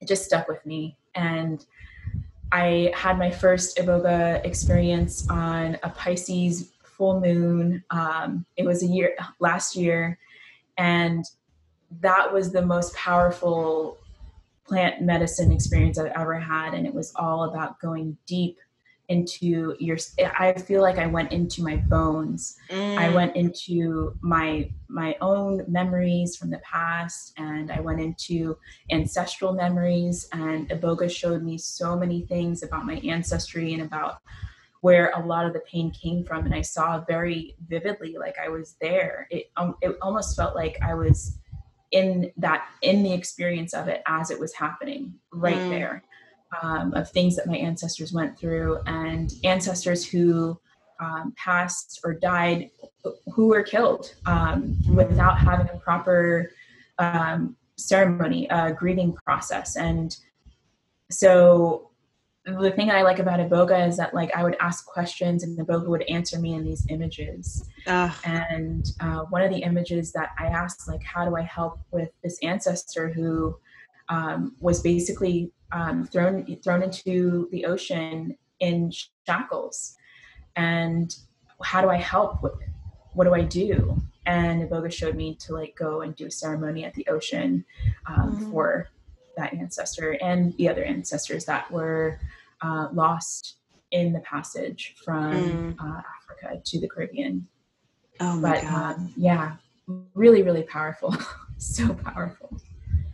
[0.00, 0.96] it just stuck with me.
[1.14, 1.64] And
[2.52, 7.82] I had my first Iboga experience on a Pisces full moon.
[7.90, 10.18] Um, it was a year last year,
[10.76, 11.24] and
[12.00, 13.96] that was the most powerful
[14.66, 18.58] plant medicine experience I've ever had, and it was all about going deep
[19.08, 19.96] into your.
[20.38, 22.58] I feel like I went into my bones.
[22.70, 23.14] I Mm.
[23.14, 28.58] went into my my own memories from the past, and I went into
[28.90, 30.28] ancestral memories.
[30.32, 34.18] And Iboga showed me so many things about my ancestry and about
[34.80, 38.48] where a lot of the pain came from, and I saw very vividly, like I
[38.48, 39.26] was there.
[39.30, 41.38] It um, it almost felt like I was
[41.90, 45.70] in that in the experience of it as it was happening right Mm.
[45.70, 46.02] there
[46.62, 50.58] um, of things that my ancestors went through and ancestors who
[51.00, 52.70] um, passed or died
[53.32, 56.50] who were killed um, without having a proper
[56.98, 60.16] um, ceremony a grieving process and
[61.10, 61.87] so
[62.56, 65.86] the thing I like about Iboga is that like I would ask questions and Iboga
[65.88, 68.12] would answer me in these images Ugh.
[68.24, 72.10] and uh, one of the images that I asked, like, how do I help with
[72.22, 73.56] this ancestor who
[74.08, 78.90] um, was basically um, thrown thrown into the ocean in
[79.26, 79.96] shackles,
[80.56, 81.14] and
[81.62, 82.42] how do I help?
[82.42, 82.54] What,
[83.12, 84.00] what do I do?
[84.24, 87.64] And Iboga showed me to like go and do a ceremony at the ocean
[88.06, 88.50] um, Mhm.
[88.50, 88.88] for
[89.36, 92.18] that ancestor and the other ancestors that were
[92.62, 93.56] uh, lost
[93.90, 95.76] in the passage from mm.
[95.80, 97.46] uh, Africa to the Caribbean.
[98.20, 98.96] Oh my but, god!
[98.96, 99.56] Um, yeah,
[100.14, 101.16] really, really powerful.
[101.58, 102.60] so powerful.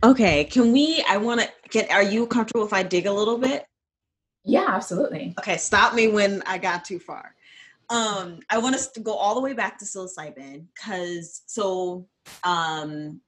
[0.03, 1.03] Okay, can we?
[1.07, 1.91] I want to get.
[1.91, 3.65] Are you comfortable if I dig a little bit?
[4.43, 5.33] Yeah, absolutely.
[5.39, 7.35] Okay, stop me when I got too far.
[7.89, 12.07] Um, I want us to go all the way back to psilocybin because so
[12.43, 13.21] um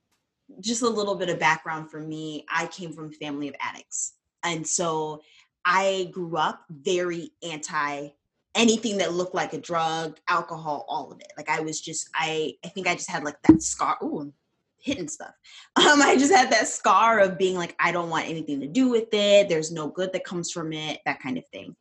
[0.60, 2.46] just a little bit of background for me.
[2.50, 4.14] I came from a family of addicts.
[4.44, 5.22] And so
[5.70, 8.08] I grew up very anti
[8.56, 11.32] anything that looked like a drug, alcohol, all of it.
[11.36, 13.98] Like I was just I I think I just had like that scar.
[14.02, 14.32] Ooh,
[14.80, 15.34] hitting stuff.
[15.76, 18.90] Um, I just had that scar of being like, I don't want anything to do
[18.90, 19.48] with it.
[19.48, 21.76] There's no good that comes from it, that kind of thing.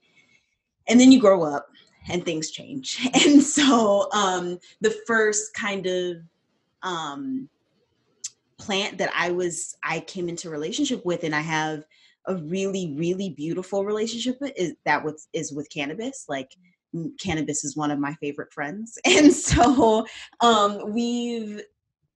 [0.87, 1.67] And then you grow up
[2.11, 3.09] and things change.
[3.27, 6.17] And so um, the first kind of
[6.83, 7.49] um,
[8.59, 11.85] plant that I was, I came into relationship with, and I have
[12.27, 16.25] a really, really beautiful relationship is that with is with cannabis.
[16.29, 16.51] Like
[17.21, 18.99] cannabis is one of my favorite friends.
[19.07, 20.07] And so
[20.41, 21.63] um, we've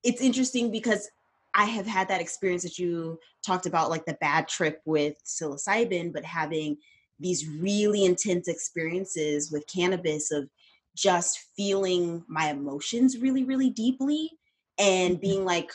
[0.02, 1.08] it's interesting because
[1.54, 6.12] I have had that experience that you talked about, like the bad trip with psilocybin,
[6.12, 6.76] but having
[7.18, 10.48] these really intense experiences with cannabis of
[10.96, 14.30] just feeling my emotions really, really deeply
[14.78, 15.20] and mm-hmm.
[15.20, 15.70] being like,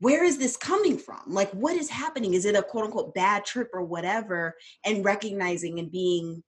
[0.00, 1.22] where is this coming from?
[1.26, 2.34] Like, what is happening?
[2.34, 4.54] Is it a quote unquote bad trip or whatever?
[4.84, 6.42] And recognizing and being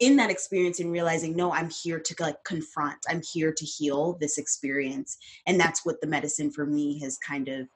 [0.00, 4.16] in that experience and realizing no i'm here to like confront i'm here to heal
[4.20, 5.16] this experience
[5.46, 7.66] and that's what the medicine for me has kind of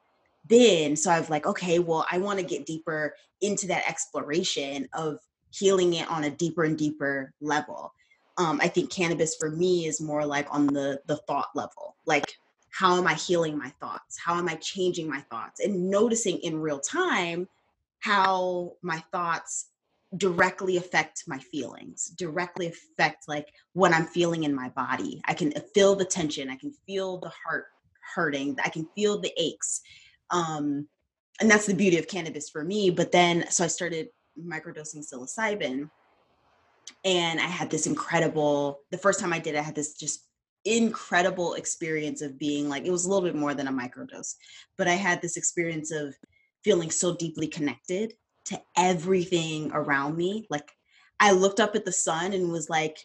[0.47, 5.19] been so i've like okay well i want to get deeper into that exploration of
[5.51, 7.93] healing it on a deeper and deeper level
[8.37, 12.35] um, i think cannabis for me is more like on the the thought level like
[12.73, 14.19] how am i healing my thoughts?
[14.19, 15.61] How am i changing my thoughts?
[15.61, 17.49] And noticing in real time
[18.01, 19.67] how my thoughts
[20.17, 25.21] directly affect my feelings directly affect like what i'm feeling in my body.
[25.27, 26.51] I can feel the tension.
[26.51, 27.67] I can feel the heart
[28.15, 28.57] hurting.
[28.65, 29.81] I can feel the aches.
[30.31, 30.89] Um
[31.41, 32.91] and that's the beauty of cannabis for me.
[32.91, 34.09] But then so i started
[34.39, 35.89] microdosing psilocybin.
[37.05, 40.27] And i had this incredible the first time i did it, i had this just
[40.65, 44.35] incredible experience of being like it was a little bit more than a microdose
[44.77, 46.15] but i had this experience of
[46.63, 48.15] feeling so deeply connected
[48.47, 50.47] to everything around me.
[50.51, 50.71] Like
[51.19, 52.99] I looked up at the sun and was like,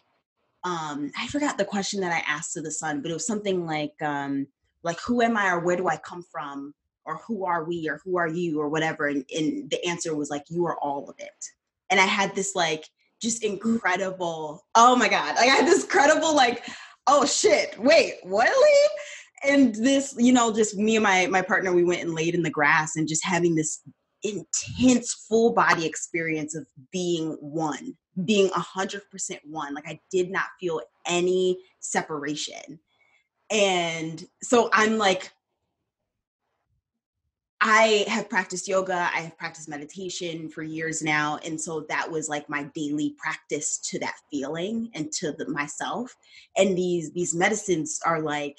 [0.64, 3.66] um, I forgot the question that I asked to the sun, but it was something
[3.66, 4.46] like, um,
[4.82, 8.00] like who am I or where do I come from or who are we or
[8.04, 9.06] who are you or whatever.
[9.06, 11.46] And, and the answer was like, you are all of it.
[11.90, 12.84] And I had this like
[13.20, 16.66] just incredible, oh my God, like I had this incredible like,
[17.06, 18.50] oh shit, wait, what?
[19.44, 22.42] And this, you know, just me and my my partner, we went and laid in
[22.42, 23.82] the grass and just having this
[24.22, 30.30] intense full body experience of being one being a hundred percent one like i did
[30.30, 32.78] not feel any separation
[33.50, 35.30] and so i'm like
[37.60, 41.38] I have practiced yoga, I have practiced meditation for years now.
[41.44, 46.14] And so that was like my daily practice to that feeling and to the, myself.
[46.56, 48.58] And these these medicines are like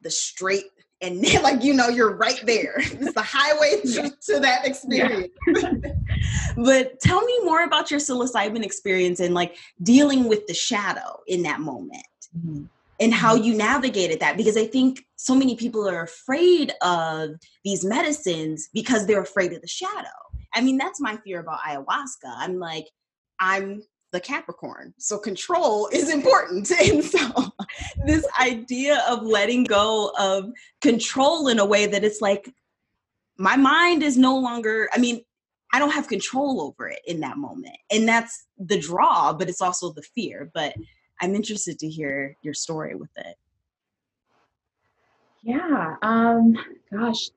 [0.00, 0.66] the straight
[1.00, 5.72] and like you know you're right there it's the highway to, to that experience yeah.
[6.56, 11.42] but tell me more about your psilocybin experience and like dealing with the shadow in
[11.42, 12.06] that moment
[12.36, 12.64] mm-hmm.
[13.00, 13.44] And how mm-hmm.
[13.44, 17.30] you navigated that because i think so many people are afraid of
[17.64, 20.08] these medicines because they're afraid of the shadow
[20.54, 22.86] i mean that's my fear about ayahuasca i'm like
[23.40, 23.82] i'm
[24.12, 24.94] the Capricorn.
[24.98, 26.70] So control is important.
[26.80, 27.52] And so
[28.06, 30.50] this idea of letting go of
[30.80, 32.50] control in a way that it's like
[33.38, 35.20] my mind is no longer, I mean,
[35.72, 37.76] I don't have control over it in that moment.
[37.90, 40.50] And that's the draw, but it's also the fear.
[40.54, 40.74] But
[41.20, 43.36] I'm interested to hear your story with it.
[45.42, 45.96] Yeah.
[46.02, 46.56] Um,
[46.92, 47.30] gosh,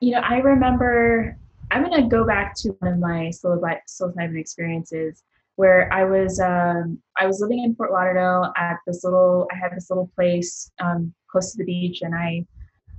[0.00, 1.36] you know, I remember
[1.70, 5.22] I'm going to go back to one of my psilocybin experiences
[5.56, 9.72] where I was um, I was living in Fort Lauderdale at this little I had
[9.74, 12.46] this little place um, close to the beach, and I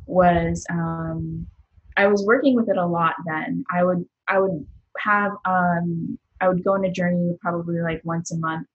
[0.05, 1.47] was um,
[1.95, 3.15] I was working with it a lot.
[3.25, 4.67] Then I would I would
[4.99, 8.67] have um, I would go on a journey probably like once a month,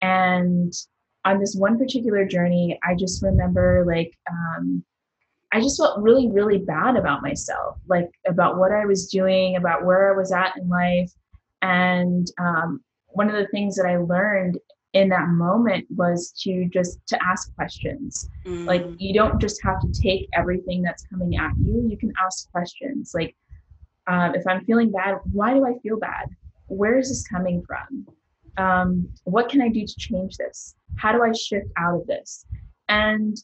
[0.00, 0.72] and
[1.28, 4.82] on this one particular journey, I just remember like um,
[5.52, 9.84] I just felt really really bad about myself, like about what I was doing, about
[9.84, 11.12] where I was at in life,
[11.60, 14.58] and um, one of the things that I learned
[14.94, 18.30] in that moment was to just to ask questions.
[18.46, 18.64] Mm.
[18.64, 22.50] like you don't just have to take everything that's coming at you you can ask
[22.50, 23.12] questions.
[23.14, 23.36] Like
[24.06, 26.28] um, if i'm feeling bad why do i feel bad?
[26.68, 28.06] Where is this coming from?
[28.56, 30.74] Um, what can I do to change this?
[30.98, 32.44] How do I shift out of this?
[32.88, 33.36] And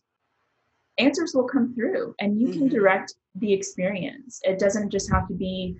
[0.98, 2.70] answers will come through and you can Mhm.
[2.70, 4.40] direct the experience.
[4.44, 5.76] It doesn't just have to be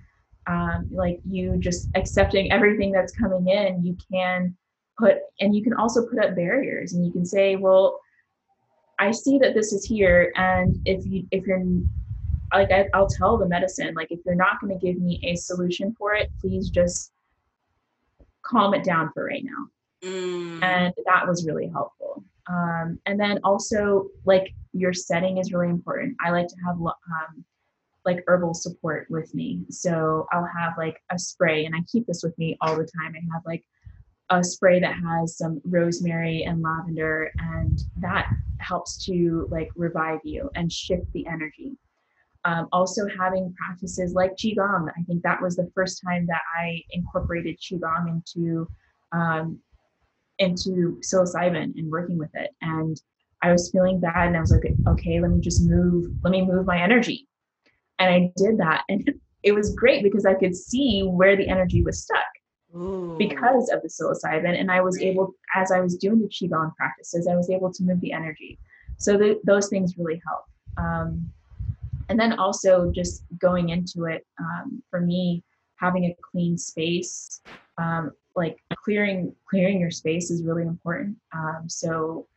[0.47, 3.83] um, like you just accepting everything that's coming in.
[3.83, 4.55] You can
[4.99, 7.99] put, and you can also put up barriers and you can say, well,
[8.99, 10.31] I see that this is here.
[10.35, 11.63] And if you, if you're
[12.53, 15.35] like, I, I'll tell the medicine, like, if you're not going to give me a
[15.35, 17.11] solution for it, please just
[18.43, 19.67] calm it down for right now
[20.03, 20.61] Mm.
[20.63, 22.23] and that was really helpful.
[22.47, 26.15] Um, and then also like your setting is really important.
[26.23, 27.43] I like to have um,
[28.05, 29.65] like herbal support with me.
[29.69, 33.15] So i'll have like a spray and i keep this with me all the time.
[33.15, 33.63] I have like
[34.29, 38.27] a spray that has some rosemary and lavender and that
[38.59, 41.77] helps to like revive you and shift the energy.
[42.43, 44.89] Um, also having practices like qigong.
[44.95, 48.67] I think that was the first time that i incorporated qigong into
[49.11, 49.59] um,
[50.39, 52.51] into psilocybin and working with it.
[52.61, 52.99] And
[53.41, 56.41] i was feeling bad and i was like okay let me just move let me
[56.41, 57.27] move my energy.
[57.99, 59.13] And i did that and
[59.43, 62.33] it was great because i could see where the energy was stuck
[62.75, 63.15] Ooh.
[63.17, 64.59] because of the psilocybin.
[64.59, 67.83] And i was able as i was doing the qigong practices i was able to
[67.83, 68.57] move the energy.
[68.97, 70.45] So th- those things really help.
[70.77, 71.29] Um,
[72.09, 75.43] and then also just going into it um, for me
[75.77, 77.41] having a clean space
[77.77, 82.27] um, like clearing clearing your space is really important um, so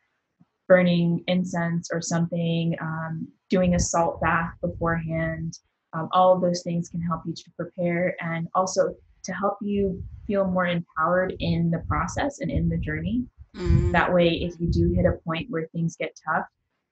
[0.68, 5.58] burning incense or something um, doing a salt bath beforehand
[5.94, 8.94] um, all of those things can help you to prepare and also
[9.24, 13.24] to help you feel more empowered in the process and in the journey
[13.56, 13.92] Mm.
[13.92, 16.44] that way if you do hit a point where things get tough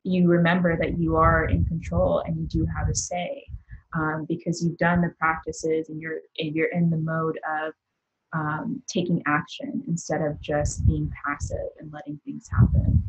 [0.05, 3.45] you remember that you are in control and you do have a say
[3.95, 7.75] um, because you've done the practices and you're and you're in the mode of
[8.33, 13.03] um, taking action instead of just being passive and letting things happen.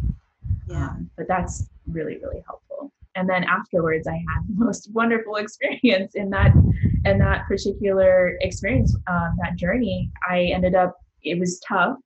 [0.68, 0.90] Yeah.
[0.90, 2.92] um, but that's really really helpful.
[3.16, 6.54] And then afterwards i had the most wonderful experience in that
[7.06, 10.12] in that particular experience um, that journey.
[10.30, 11.98] I ended up it was tough.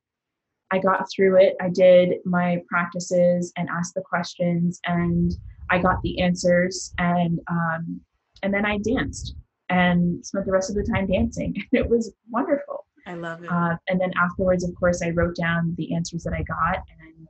[0.72, 1.56] I got through it.
[1.60, 5.32] I did my practices and asked the questions and
[5.70, 8.02] i got the answers and um,
[8.44, 9.36] and then i danced
[9.72, 11.56] and spent the rest of the time dancing.
[11.72, 13.52] And it was wonderful I love it.
[13.52, 17.28] uh, and then afterwards, of course, I wrote down the answers that I got and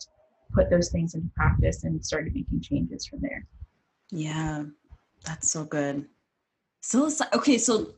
[0.53, 3.45] put those things into practice and started making changes from there.
[4.09, 4.63] Yeah,
[5.25, 6.05] that's so good.
[6.81, 7.93] So okay, so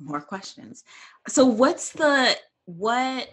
[0.00, 0.84] more questions.
[1.28, 3.28] So what's the what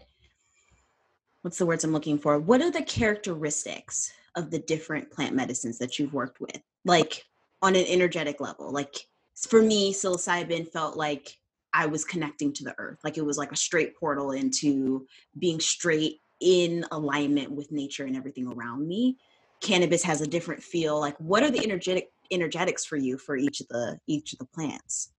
[1.42, 2.38] what's the words I'm looking for?
[2.38, 6.62] What are the characteristics of the different plant medicines that you've worked with?
[6.86, 7.26] Like
[7.62, 8.72] on an energetic level.
[8.72, 9.08] Like
[9.48, 11.39] for me, psilocybin felt like
[11.74, 13.00] I was connecting to the earth.
[13.04, 15.06] Like it was like a straight portal into
[15.38, 19.18] being straight in alignment with nature and everything around me.
[19.62, 21.00] Cannabis has a different feel.
[21.00, 24.46] Like what are the energetic energetics for you for each of the each of the
[24.46, 25.12] plants?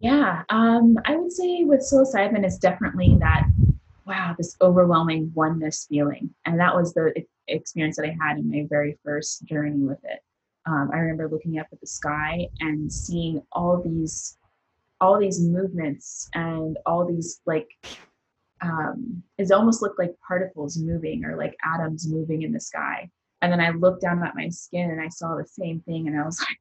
[0.00, 3.46] Yeah, um, I would say with psilocybin, it's definitely that
[4.06, 7.12] wow, this overwhelming oneness feeling, and that was the
[7.48, 10.20] experience that I had in my very first journey with it.
[10.66, 14.38] Um, I remember looking up at the sky and seeing all these
[15.00, 17.68] all these movements and all these like
[18.62, 23.08] um, it almost looked like particles moving or like atoms moving in the sky.
[23.42, 26.20] And then I looked down at my skin and I saw the same thing, and
[26.20, 26.58] I was like,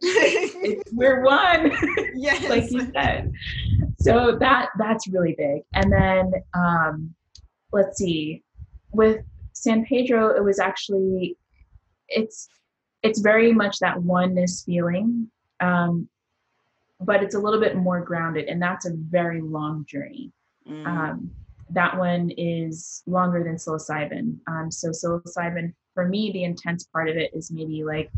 [0.00, 1.72] it's, "We're one."
[2.14, 2.48] yes.
[2.48, 3.32] like you said.
[3.98, 5.62] So that that's really big.
[5.74, 7.14] And then um,
[7.70, 8.42] let's see,
[8.92, 9.22] with
[9.52, 11.36] San Pedro, it was actually
[12.08, 12.48] it's
[13.02, 15.30] it's very much that oneness feeling,
[15.60, 16.08] um,
[17.00, 20.32] but it's a little bit more grounded, and that's a very long journey.
[20.68, 21.30] Mm, Um,
[21.70, 24.38] that one is longer than psilocybin.
[24.48, 28.10] Um, so psilocybin, for me, the intense part of it is maybe like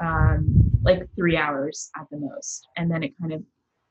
[0.00, 3.42] um, like three hours at the most, and then it kind of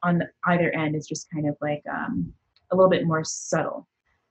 [0.04, 2.34] on the, either end is just kind of like um,
[2.72, 3.88] a little bit more subtle.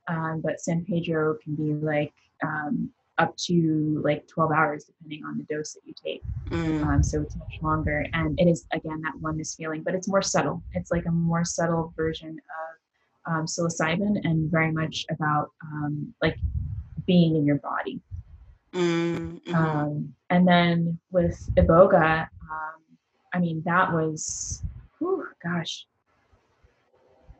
[0.08, 2.12] Um, but San Pedro can be like
[2.44, 6.22] um, up to like 12 hours depending on the dose that you take.
[6.50, 10.08] mm, Um, so it's much longer, and it is again that oneness feeling, but it's
[10.08, 10.62] more subtle.
[10.72, 12.30] It's like a more subtle version
[13.26, 16.36] of um, psilocybin, and very much about um, like
[17.06, 18.00] being in your body.
[18.74, 19.54] mm, mhm.
[19.54, 22.80] Um, and then with Iboga, um,
[23.32, 24.64] I mean that was,
[24.98, 25.86] whew, gosh,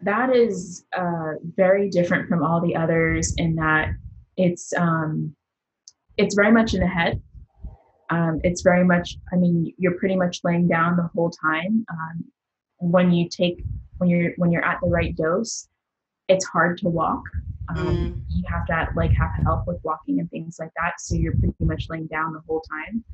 [0.02, 3.90] that is uh, very different from all the others in that
[4.36, 5.34] it's um,
[6.16, 7.20] it's very much in the head.
[8.10, 9.16] Um, it's very much.
[9.32, 11.84] I mean, you're pretty much laying down the whole time.
[11.90, 12.24] Um,
[12.78, 13.64] when you take
[13.98, 15.68] when you're when you're at the right dose,
[16.28, 17.22] it's hard to walk.
[17.68, 18.22] Um, Mm.
[18.28, 21.00] You have to like have help with walking and things like that.
[21.00, 23.04] So you're pretty much laying down the whole time.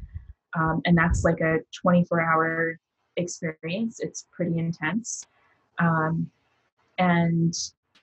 [0.59, 2.79] Um, and that's like a 24 hour
[3.17, 4.01] experience.
[4.01, 5.25] It's pretty intense.
[5.79, 6.31] Um,
[6.99, 7.55] and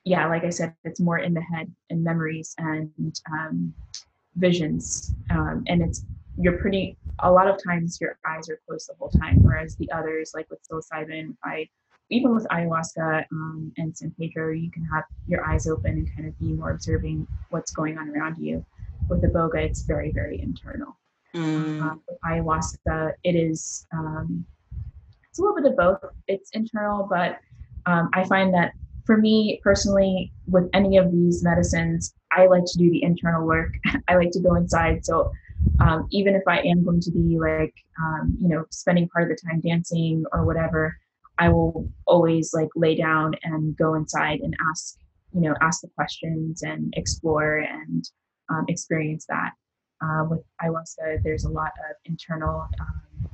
[0.03, 3.73] yeah, like I said, it's more in the head and memories and um,
[4.35, 5.13] visions.
[5.29, 6.05] Um, and it's,
[6.37, 9.89] you're pretty, a lot of times your eyes are closed the whole time, whereas the
[9.91, 11.69] others, like with psilocybin, I,
[12.09, 16.27] even with ayahuasca um, and San Pedro, you can have your eyes open and kind
[16.27, 18.63] of be more observing what's going on around you.
[19.09, 20.97] With the boga, it's very, very internal.
[21.33, 21.81] Mm.
[21.81, 24.45] Um, with ayahuasca, it is um,
[25.29, 25.99] it's a little bit of both.
[26.27, 27.39] It's internal, but
[27.85, 28.73] um, I find that
[29.05, 33.73] for me personally, with any of these medicines, I like to do the internal work.
[34.07, 35.05] I like to go inside.
[35.05, 35.31] So
[35.79, 39.29] um, even if I am going to be like, um, you know, spending part of
[39.29, 40.97] the time dancing or whatever,
[41.37, 44.97] I will always like lay down and go inside and ask,
[45.33, 48.09] you know, ask the questions and explore and
[48.49, 49.51] um, experience that.
[50.01, 52.67] Uh, with ayahuasca, there's a lot of internal.
[52.79, 53.29] Um,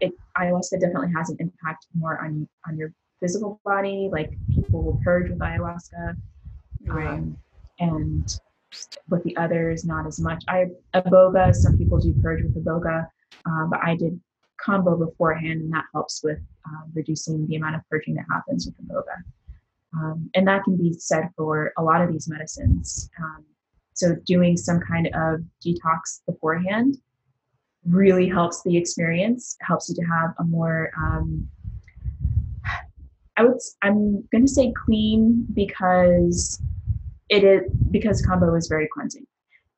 [0.00, 4.08] it ayahuasca definitely has an impact more on on your physical body.
[4.12, 4.32] Like
[4.74, 6.16] people will purge with ayahuasca,
[6.86, 7.06] Right.
[7.06, 7.36] um,
[7.78, 8.40] and
[9.08, 10.42] with the others, not as much.
[10.48, 13.06] I Iboga, Some people do purge with Iboga,
[13.46, 14.20] um, but I did
[14.66, 18.74] kambo beforehand, and that helps with um, reducing the amount of purging that happens with
[18.84, 19.22] Iboga.
[19.96, 23.08] Um, and that can be said for a lot of these medicines.
[23.22, 23.44] Um,
[23.92, 26.96] so doing some kind of detox beforehand
[27.86, 31.48] really helps the experience, helps you to have a more um,
[33.36, 36.60] I would I'm going to say clean because
[37.28, 39.26] it is because kambo is very cleansing.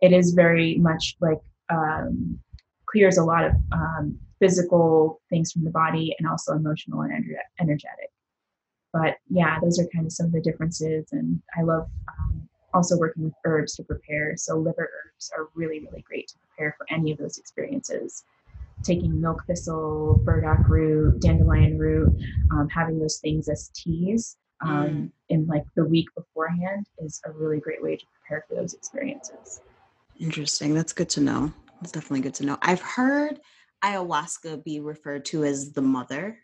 [0.00, 2.38] It is very much like um,
[2.86, 7.38] clears a lot of um, physical things from the body and also emotional and ener-
[7.60, 8.10] energetic.
[8.92, 12.98] But yeah, those are kind of some of the differences, and I love um, also
[12.98, 14.36] working with herbs to prepare.
[14.36, 18.24] So liver herbs are really really great to prepare for any of those experiences
[18.86, 22.12] taking milk thistle, burdock root, dandelion root,
[22.52, 27.58] um, having those things as teas um, in like the week beforehand is a really
[27.58, 29.60] great way to prepare for those experiences.
[30.20, 30.72] Interesting.
[30.74, 31.52] That's good to know.
[31.80, 32.56] That's definitely good to know.
[32.62, 33.40] I've heard
[33.84, 36.38] ayahuasca be referred to as the mother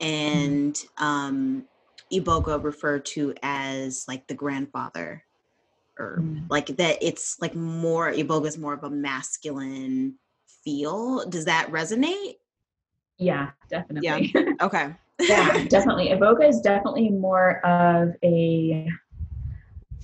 [0.00, 1.64] and um
[2.12, 5.22] iboga referred to as like the grandfather
[5.98, 6.46] or Mm.
[6.48, 10.18] like that it's like more iboga is more of a masculine
[10.68, 11.24] feel.
[11.28, 12.36] Does that resonate?
[13.18, 14.32] Yeah, definitely.
[14.34, 14.94] Yeah, Okay.
[15.20, 16.08] Yeah, definitely.
[16.10, 18.88] Iboga is definitely more of a.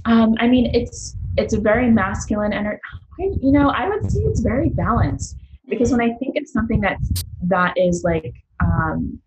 [0.07, 2.81] Um, I mean, it's it's a very masculine energy.
[3.19, 5.36] You know, I would say it's very balanced
[5.69, 6.99] because when I think of something that
[7.43, 9.20] that is like um,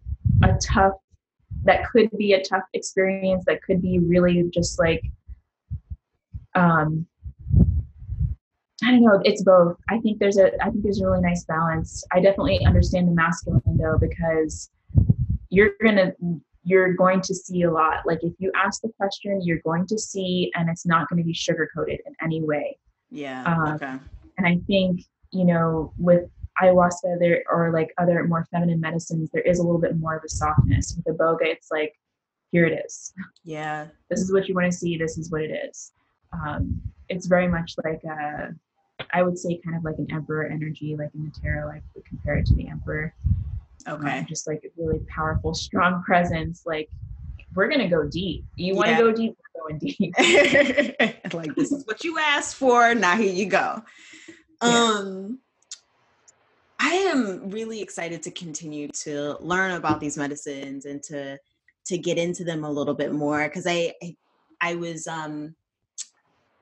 [0.43, 0.93] a tough,
[1.63, 5.03] that could be a tough experience, that could be really just like,
[6.55, 7.07] um,
[8.83, 9.19] I don't know.
[9.23, 9.75] It's both.
[9.89, 12.03] I think there's a I think there's a really nice balance.
[12.11, 14.69] I definitely understand the masculine though because
[15.49, 16.13] you're gonna
[16.67, 18.05] you're going to see a lot.
[18.05, 21.25] Like if you ask the question, you're going to see, and it's not going to
[21.25, 22.77] be sugar coated in any way.
[23.09, 23.43] Yeah.
[23.45, 23.95] Um, okay.
[24.37, 25.01] And I think,
[25.31, 26.29] you know, with
[26.61, 30.23] ayahuasca there or like other more feminine medicines, there is a little bit more of
[30.25, 30.93] a softness.
[30.93, 31.93] With the boga, it's like,
[32.51, 33.13] here it is.
[33.45, 33.87] Yeah.
[34.09, 34.97] This is what you want to see.
[34.97, 35.93] This is what it is.
[36.33, 38.53] Um, it's very much like a,
[39.11, 42.05] I would say kind of like an emperor energy, like in the tarot, I would
[42.05, 43.13] compare it to the emperor.
[43.85, 44.25] Um, Okay.
[44.27, 46.63] just like a really powerful, strong presence.
[46.65, 46.89] Like,
[47.55, 48.45] we're going to go deep.
[48.55, 48.97] You want to Yeah.
[48.99, 49.37] go deep?
[49.55, 50.13] We're going deep.
[51.33, 52.93] like this is what you asked for.
[52.95, 53.81] Now here you go.
[54.61, 54.83] Yeah.
[54.83, 55.39] Um
[56.79, 61.39] I am really excited to continue to learn about these medicines and to
[61.87, 64.15] to get into them a little bit more because I, I
[64.61, 65.55] I was um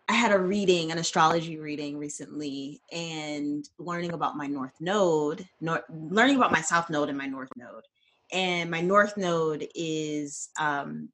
[0.07, 5.83] I had a reading, an astrology reading recently, and learning about my North Node, nor-
[5.89, 7.85] learning about my South Node and my North Node.
[8.31, 11.09] And my North Node is, um,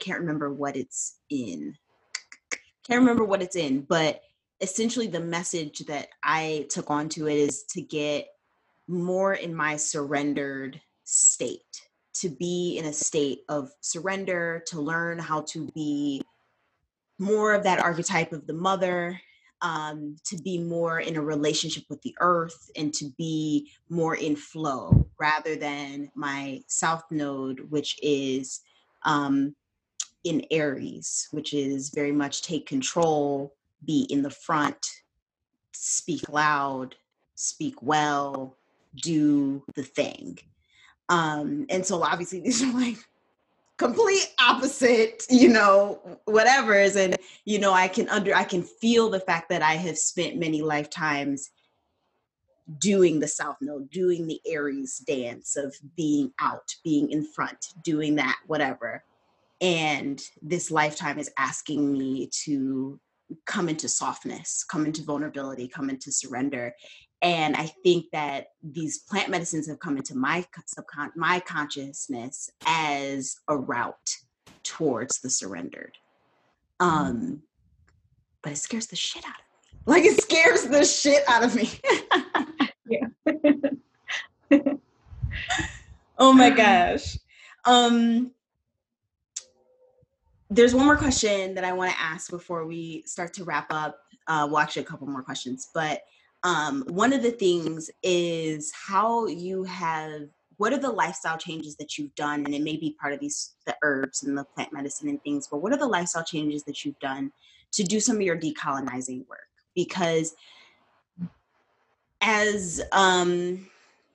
[0.00, 1.76] can't remember what it's in.
[2.86, 4.20] Can't remember what it's in, but
[4.60, 8.26] essentially the message that I took onto it is to get
[8.88, 11.60] more in my surrendered state,
[12.14, 16.22] to be in a state of surrender, to learn how to be
[17.18, 19.20] more of that archetype of the mother
[19.62, 24.36] um, to be more in a relationship with the earth and to be more in
[24.36, 28.60] flow rather than my south node which is
[29.04, 29.54] um,
[30.24, 33.54] in aries which is very much take control
[33.84, 34.86] be in the front
[35.72, 36.94] speak loud
[37.34, 38.56] speak well
[38.96, 40.38] do the thing.
[41.08, 42.98] Um, and so obviously these are like
[43.76, 49.18] complete opposite you know whatever's and you know i can under i can feel the
[49.18, 51.50] fact that i have spent many lifetimes
[52.78, 58.14] doing the south node doing the aries dance of being out being in front doing
[58.14, 59.04] that whatever.
[59.60, 62.98] And this lifetime is asking me to
[63.46, 66.74] come into softness come into vulnerability come into surrender
[67.24, 73.40] and i think that these plant medicines have come into my subcon my consciousness as
[73.48, 74.18] a route
[74.64, 75.96] towards the surrendered.
[76.80, 77.42] Um
[78.42, 79.70] but it scares the shit out of me.
[79.86, 81.70] Like it scares the shit out of me.
[82.86, 83.06] Yeah
[86.18, 87.16] oh my gosh.
[87.64, 88.32] Um
[90.50, 93.98] there's one more question that i want to ask before we start to wrap up.
[94.26, 96.00] Uh, well actually a couple more questions but
[96.44, 101.98] um, one of the things is how you have what are the lifestyle changes that
[101.98, 105.08] you've done and it may be part of these the herbs and the plant medicine
[105.08, 107.32] and things but what are the lifestyle changes that you've done
[107.74, 109.40] to do some of your decolonizing work?
[109.74, 110.34] Because
[112.20, 113.68] as um,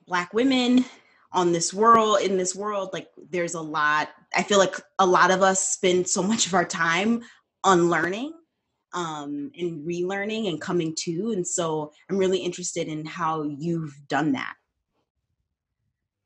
[0.06, 0.84] black women
[1.32, 5.30] on this world in this world like there's a lot i feel like a lot
[5.30, 7.22] of us spend so much of our time
[7.62, 8.32] unlearning
[8.92, 11.32] um, and relearning and coming to.
[11.32, 14.54] And so I'm really interested in how you've done that.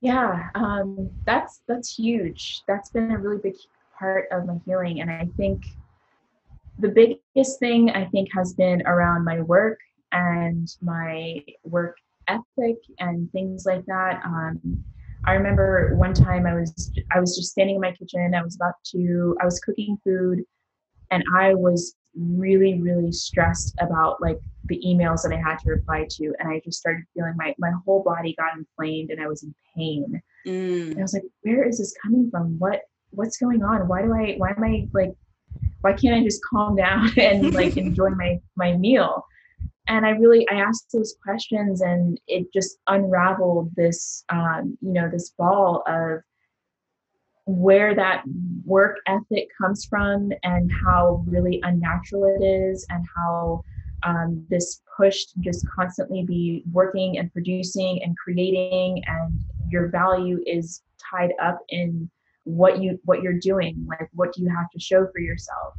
[0.01, 2.63] Yeah, um, that's that's huge.
[2.69, 3.55] That's been a really big
[3.99, 5.65] part of my healing, and I think
[6.79, 9.79] the biggest thing I think has been around my work
[10.13, 11.97] and my work
[12.29, 14.21] ethic and things like that.
[14.25, 14.85] Um,
[15.27, 18.35] I remember one time I was I was just standing in my kitchen.
[18.35, 20.45] I was about to I was cooking food,
[21.11, 26.07] and I was really really stressed about like the emails that i had to reply
[26.09, 29.43] to and i just started feeling my my whole body got inflamed and i was
[29.43, 30.21] in pain.
[30.47, 30.91] Mm.
[30.91, 32.59] and i was like where is this coming from?
[32.59, 33.89] What what's going on?
[33.89, 35.15] Why do i why am i like
[35.81, 39.25] why can't i just calm down and like enjoy my my meal?
[39.87, 45.11] And i really i asked those questions and it just unraveled this um you know
[45.11, 46.21] this ball of
[47.47, 48.23] where that
[48.65, 53.63] work ethic comes from and how really unnatural it is and how
[54.03, 59.39] um, this push to just constantly be working and producing and creating and
[59.71, 62.09] your value is tied up in
[62.45, 65.75] what you what you're doing like what do you have to show for yourself?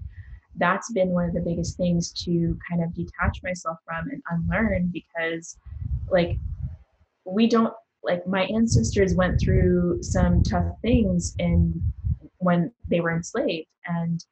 [0.57, 4.91] That's been one of the biggest things to kind of detach myself from and unlearn
[4.91, 5.57] because
[6.09, 6.37] like
[7.25, 7.73] we don't
[8.05, 11.81] like my ancestors went through some tough things in
[12.37, 14.23] when they were enslaved and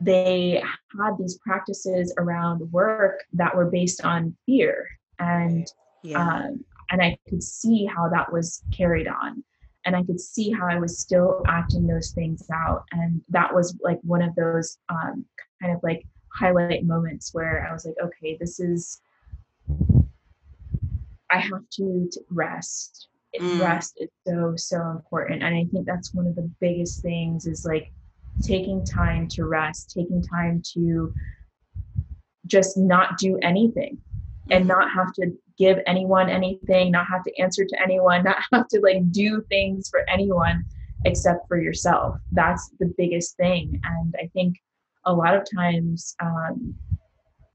[0.00, 0.62] they
[0.98, 4.86] had these practices around work that were based on fear
[5.18, 5.66] and
[6.02, 6.18] yeah.
[6.18, 9.42] um, and i could see how that was carried on
[9.84, 13.76] and i could see how i was still acting those things out and that was
[13.82, 15.24] like one of those um,
[15.60, 19.00] kind of like highlight moments where i was like okay this is
[21.32, 23.08] I have to, to rest.
[23.40, 23.60] Mm.
[23.60, 27.64] Rest is so so important, and I think that's one of the biggest things is
[27.64, 27.90] like
[28.42, 31.14] taking time to rest, taking time to
[32.46, 33.98] just not do anything
[34.50, 38.68] and not have to give anyone anything, not have to answer to anyone, not have
[38.68, 40.64] to like do things for anyone
[41.04, 42.16] except for yourself.
[42.32, 43.80] That's the biggest thing.
[43.84, 44.56] And I think
[45.04, 46.74] a lot of times, um,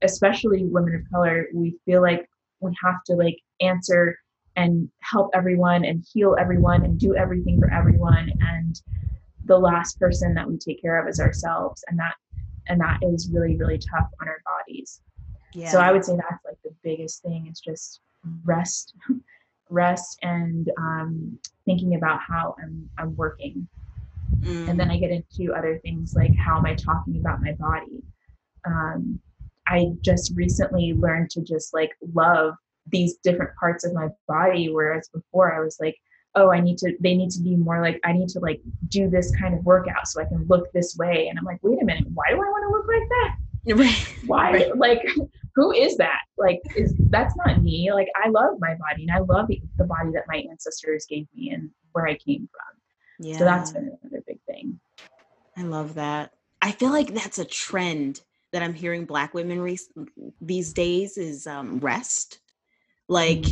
[0.02, 2.28] especially women of color, we feel like
[2.60, 4.18] we have to like answer
[4.56, 8.32] and help everyone and heal everyone and do everything for everyone.
[8.40, 8.80] And
[9.44, 11.84] the last person that we take care of is ourselves.
[11.88, 12.14] And that
[12.68, 15.00] and that is really really tough on our bodies.
[15.54, 15.70] Yeah.
[15.70, 18.00] so i would say that's like the biggest thing is just
[18.44, 18.94] rest
[19.70, 23.66] rest and um, thinking about how i'm i'm working.
[24.40, 24.68] Mm.
[24.68, 28.02] and then i get into other things like how am i talking about my body?
[28.66, 29.20] Um,
[29.66, 32.54] i just recently learned to just like love
[32.90, 35.96] these different parts of my body whereas before i was like
[36.34, 39.08] oh i need to they need to be more like i need to like do
[39.08, 41.28] this kind of workout so i can look this way.
[41.28, 43.36] And i'm like wait a minute why do i want to look like that?
[43.74, 44.14] Right.
[44.26, 44.76] why right.
[44.76, 45.02] like
[45.54, 46.20] who is that?
[46.36, 47.92] Like is that's not me.
[47.92, 51.26] Like i love my body and i love the, the body that my ancestors gave
[51.34, 53.26] me and where i came from.
[53.26, 53.38] Yeah.
[53.38, 54.78] so that's been another big thing.
[55.56, 56.32] I love that.
[56.62, 58.20] I feel like that's a trend
[58.52, 59.78] that i'm hearing black women re-
[60.40, 62.38] these days is um, rest
[63.08, 63.46] like,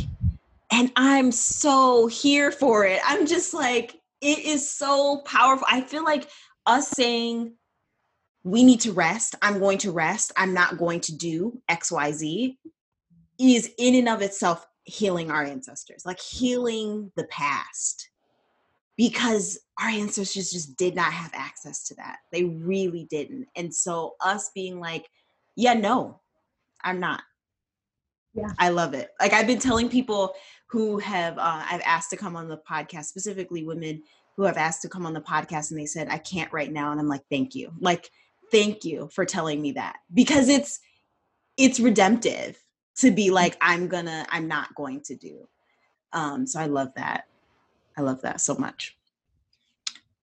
[0.71, 2.99] and I'm so here for it.
[3.05, 5.67] I'm just like, it is so powerful.
[5.69, 6.29] I feel like
[6.65, 7.53] us saying,
[8.43, 12.55] we need to rest, I'm going to rest, I'm not going to do XYZ,
[13.39, 18.09] is in and of itself healing our ancestors, like healing the past.
[18.97, 22.17] because our ancestors just did not have access to that.
[22.31, 23.47] They really didn't.
[23.55, 25.07] And so us being like,
[25.55, 26.19] yeah, no,
[26.83, 27.21] I'm not.
[28.37, 28.51] Yeah.
[28.59, 29.09] I love it.
[29.19, 30.33] Like I've been telling people
[30.67, 34.03] who have uh, I've asked to come on the podcast, specifically women
[34.35, 36.91] who have asked to come on the podcast and they said I can't right now
[36.91, 37.71] and I'm like thank you.
[37.79, 38.11] Like
[38.51, 40.79] thank you for telling me that because it's
[41.57, 42.63] it's redemptive
[42.97, 45.47] to be like I'm to I'm not going to do.
[46.13, 47.25] Um so I love that.
[47.97, 48.95] I love that so much.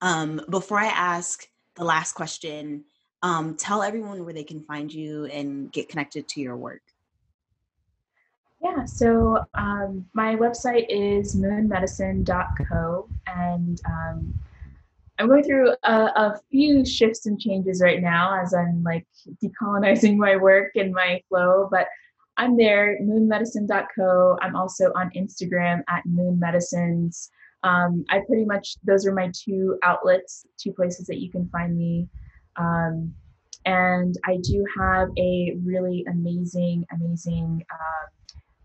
[0.01, 2.85] Um, before I ask the last question,
[3.23, 6.83] um, tell everyone where they can find you and get connected to your work.
[8.65, 14.35] Yeah, so um, my website is moonmedicine.co, and um,
[15.19, 19.07] I'm going through a, a, few shifts and changes right now as I'm like
[19.43, 21.69] decolonizing my work and my flow.
[21.71, 21.89] But
[22.39, 24.39] I'm there, moonmedicine.co.
[24.41, 27.29] I'm also on Instagram at moonmedicines.
[27.65, 31.77] Um, I pretty much, those are my two outlets, two places that you can find
[31.77, 32.09] me.
[32.57, 33.15] Um,
[33.67, 38.07] and I do have a really amazing, amazing uh,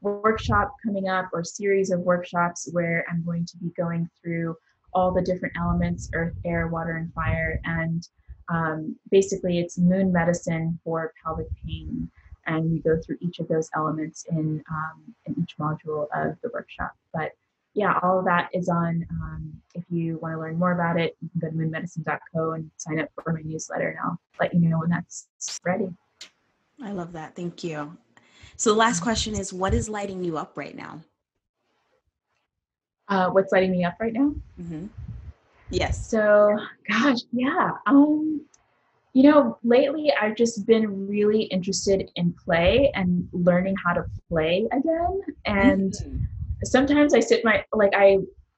[0.02, 4.56] workshop coming up or series of workshops where I'm going to be going through
[4.94, 7.60] all the different elements earth, air, water, and fire.
[7.66, 8.08] And
[8.50, 12.10] um, basically, it's moon medicine for pelvic pain.
[12.48, 16.50] And we go through each of those elements in, um, in each module of the
[16.52, 16.96] workshop.
[17.14, 17.34] But
[17.76, 19.06] yeah, all of that is on.
[19.12, 22.72] Um, if you want to learn more about it, you can go to moonmedicine.co and
[22.78, 25.28] sign up for my newsletter, and I'll let you know when that's
[25.64, 25.90] ready.
[26.82, 27.36] I love that.
[27.36, 27.96] Thank you.
[28.60, 31.02] So, the last question is what is lighting you up right now?
[33.08, 34.36] Uh, what's lighting me up right now?
[34.62, 34.86] Mm-hmm.
[35.72, 36.10] Yes.
[36.10, 36.56] So,
[36.88, 37.72] gosh, yeah.
[37.88, 38.46] Um,
[39.14, 44.68] you know, lately I've just been really interested in play and learning how to play
[44.72, 45.22] again.
[45.46, 46.18] And mm-hmm
[46.64, 48.18] sometimes I sit my like I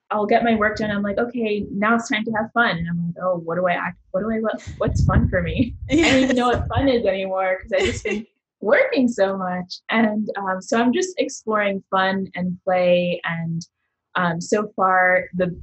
[0.09, 0.91] I'll get my work done.
[0.91, 2.77] I'm like, okay, now it's time to have fun.
[2.77, 3.97] And I'm like, oh, what do I act?
[4.11, 5.75] What do I what, what's fun for me?
[5.89, 6.07] Yes.
[6.07, 8.25] I don't even know what fun is anymore because I just been
[8.61, 9.79] working so much.
[9.89, 13.19] And um, so I'm just exploring fun and play.
[13.25, 13.65] And
[14.15, 15.59] um, so far, the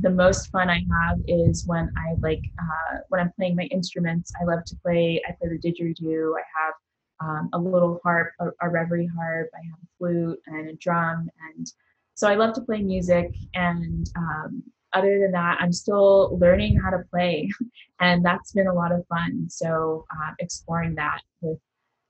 [0.00, 4.32] the most fun I have is when I like uh, when I'm playing my instruments.
[4.40, 5.22] I love to play.
[5.26, 6.32] I play the didgeridoo.
[6.36, 6.74] I have
[7.20, 9.48] um, a little harp, a, a, reverie harp.
[9.54, 11.66] I have a flute and a drum, and
[12.14, 13.34] so I love to play music.
[13.54, 14.62] And um,
[14.92, 17.48] other than that, I'm still learning how to play,
[18.00, 19.46] and that's been a lot of fun.
[19.48, 21.58] So uh, exploring that with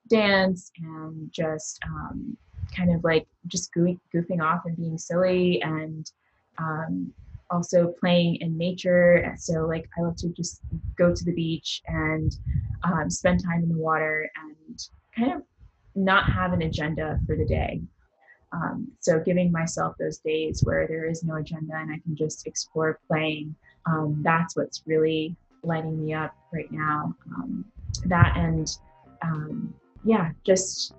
[0.09, 2.37] dance and just um,
[2.77, 6.11] kind of like just goofing off and being silly and
[6.59, 7.13] um,
[7.51, 9.35] also playing in nature.
[9.39, 10.61] So like I love to just
[10.97, 12.37] go to the beach and
[12.83, 15.43] um, spend time in the water and kind of
[15.95, 17.81] not have an agenda for the day.
[18.53, 22.47] Um, so giving myself those days where there is no agenda and I can just
[22.47, 23.55] explore playing,
[23.87, 27.15] um, that's what's really lighting me up right now.
[27.37, 27.65] Um,
[28.07, 28.69] that and
[29.23, 29.75] um,
[30.05, 30.95] yeah, just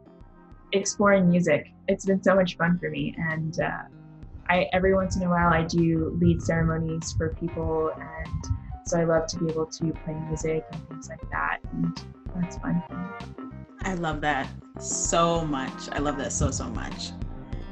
[0.72, 1.72] exploring music.
[1.88, 3.84] It's been so much fun for me, and uh,
[4.50, 8.46] I every once in a while I do lead ceremonies for people, and
[8.86, 11.98] so I love to be able to play music and things like that, and
[12.36, 12.84] that's fun.
[13.82, 14.50] I love that
[14.80, 15.90] so much.
[15.92, 17.12] I love that so, so much.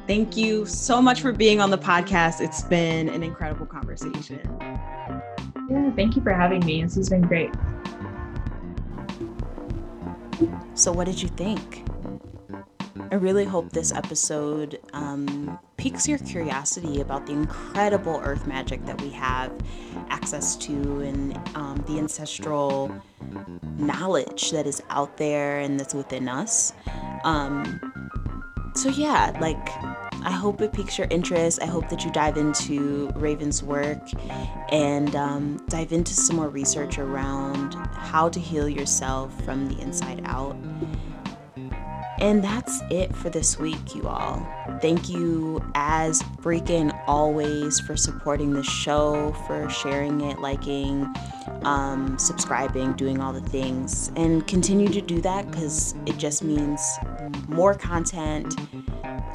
[0.06, 2.42] Thank you so much for being on the podcast.
[2.42, 4.42] It's been an incredible conversation.
[5.70, 6.84] Yeah, thank you for having me.
[6.84, 7.50] This has been great.
[10.76, 11.88] So, what did you think?
[13.12, 19.00] I really hope this episode um, piques your curiosity about the incredible earth magic that
[19.02, 19.52] we have
[20.10, 22.91] access to and um, the ancestral
[23.78, 26.74] knowledge that is out there and that's within us.
[27.24, 27.80] Um,
[28.76, 29.70] so, yeah, like,
[30.24, 31.62] I hope it piques your interest.
[31.62, 34.00] I hope that you dive into Raven's work
[34.72, 40.22] and um, dive into some more research around how to heal yourself from the inside
[40.26, 40.56] out.
[42.24, 44.48] And that's it for this week, you all.
[44.82, 51.14] Thank you, as freaking always, for supporting the show, for sharing it, liking,
[51.64, 54.10] um, subscribing, doing all the things.
[54.16, 56.82] And continue to do that because it just means
[57.50, 58.56] more content,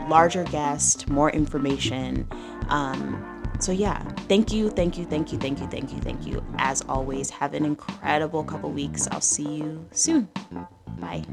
[0.09, 2.27] larger guest, more information.
[2.71, 6.43] Um, so, yeah, thank you, thank you, thank you, thank you, thank you, thank you.
[6.57, 9.07] As always, have an incredible couple weeks.
[9.11, 10.27] I'll see you soon.
[10.99, 11.27] Bye.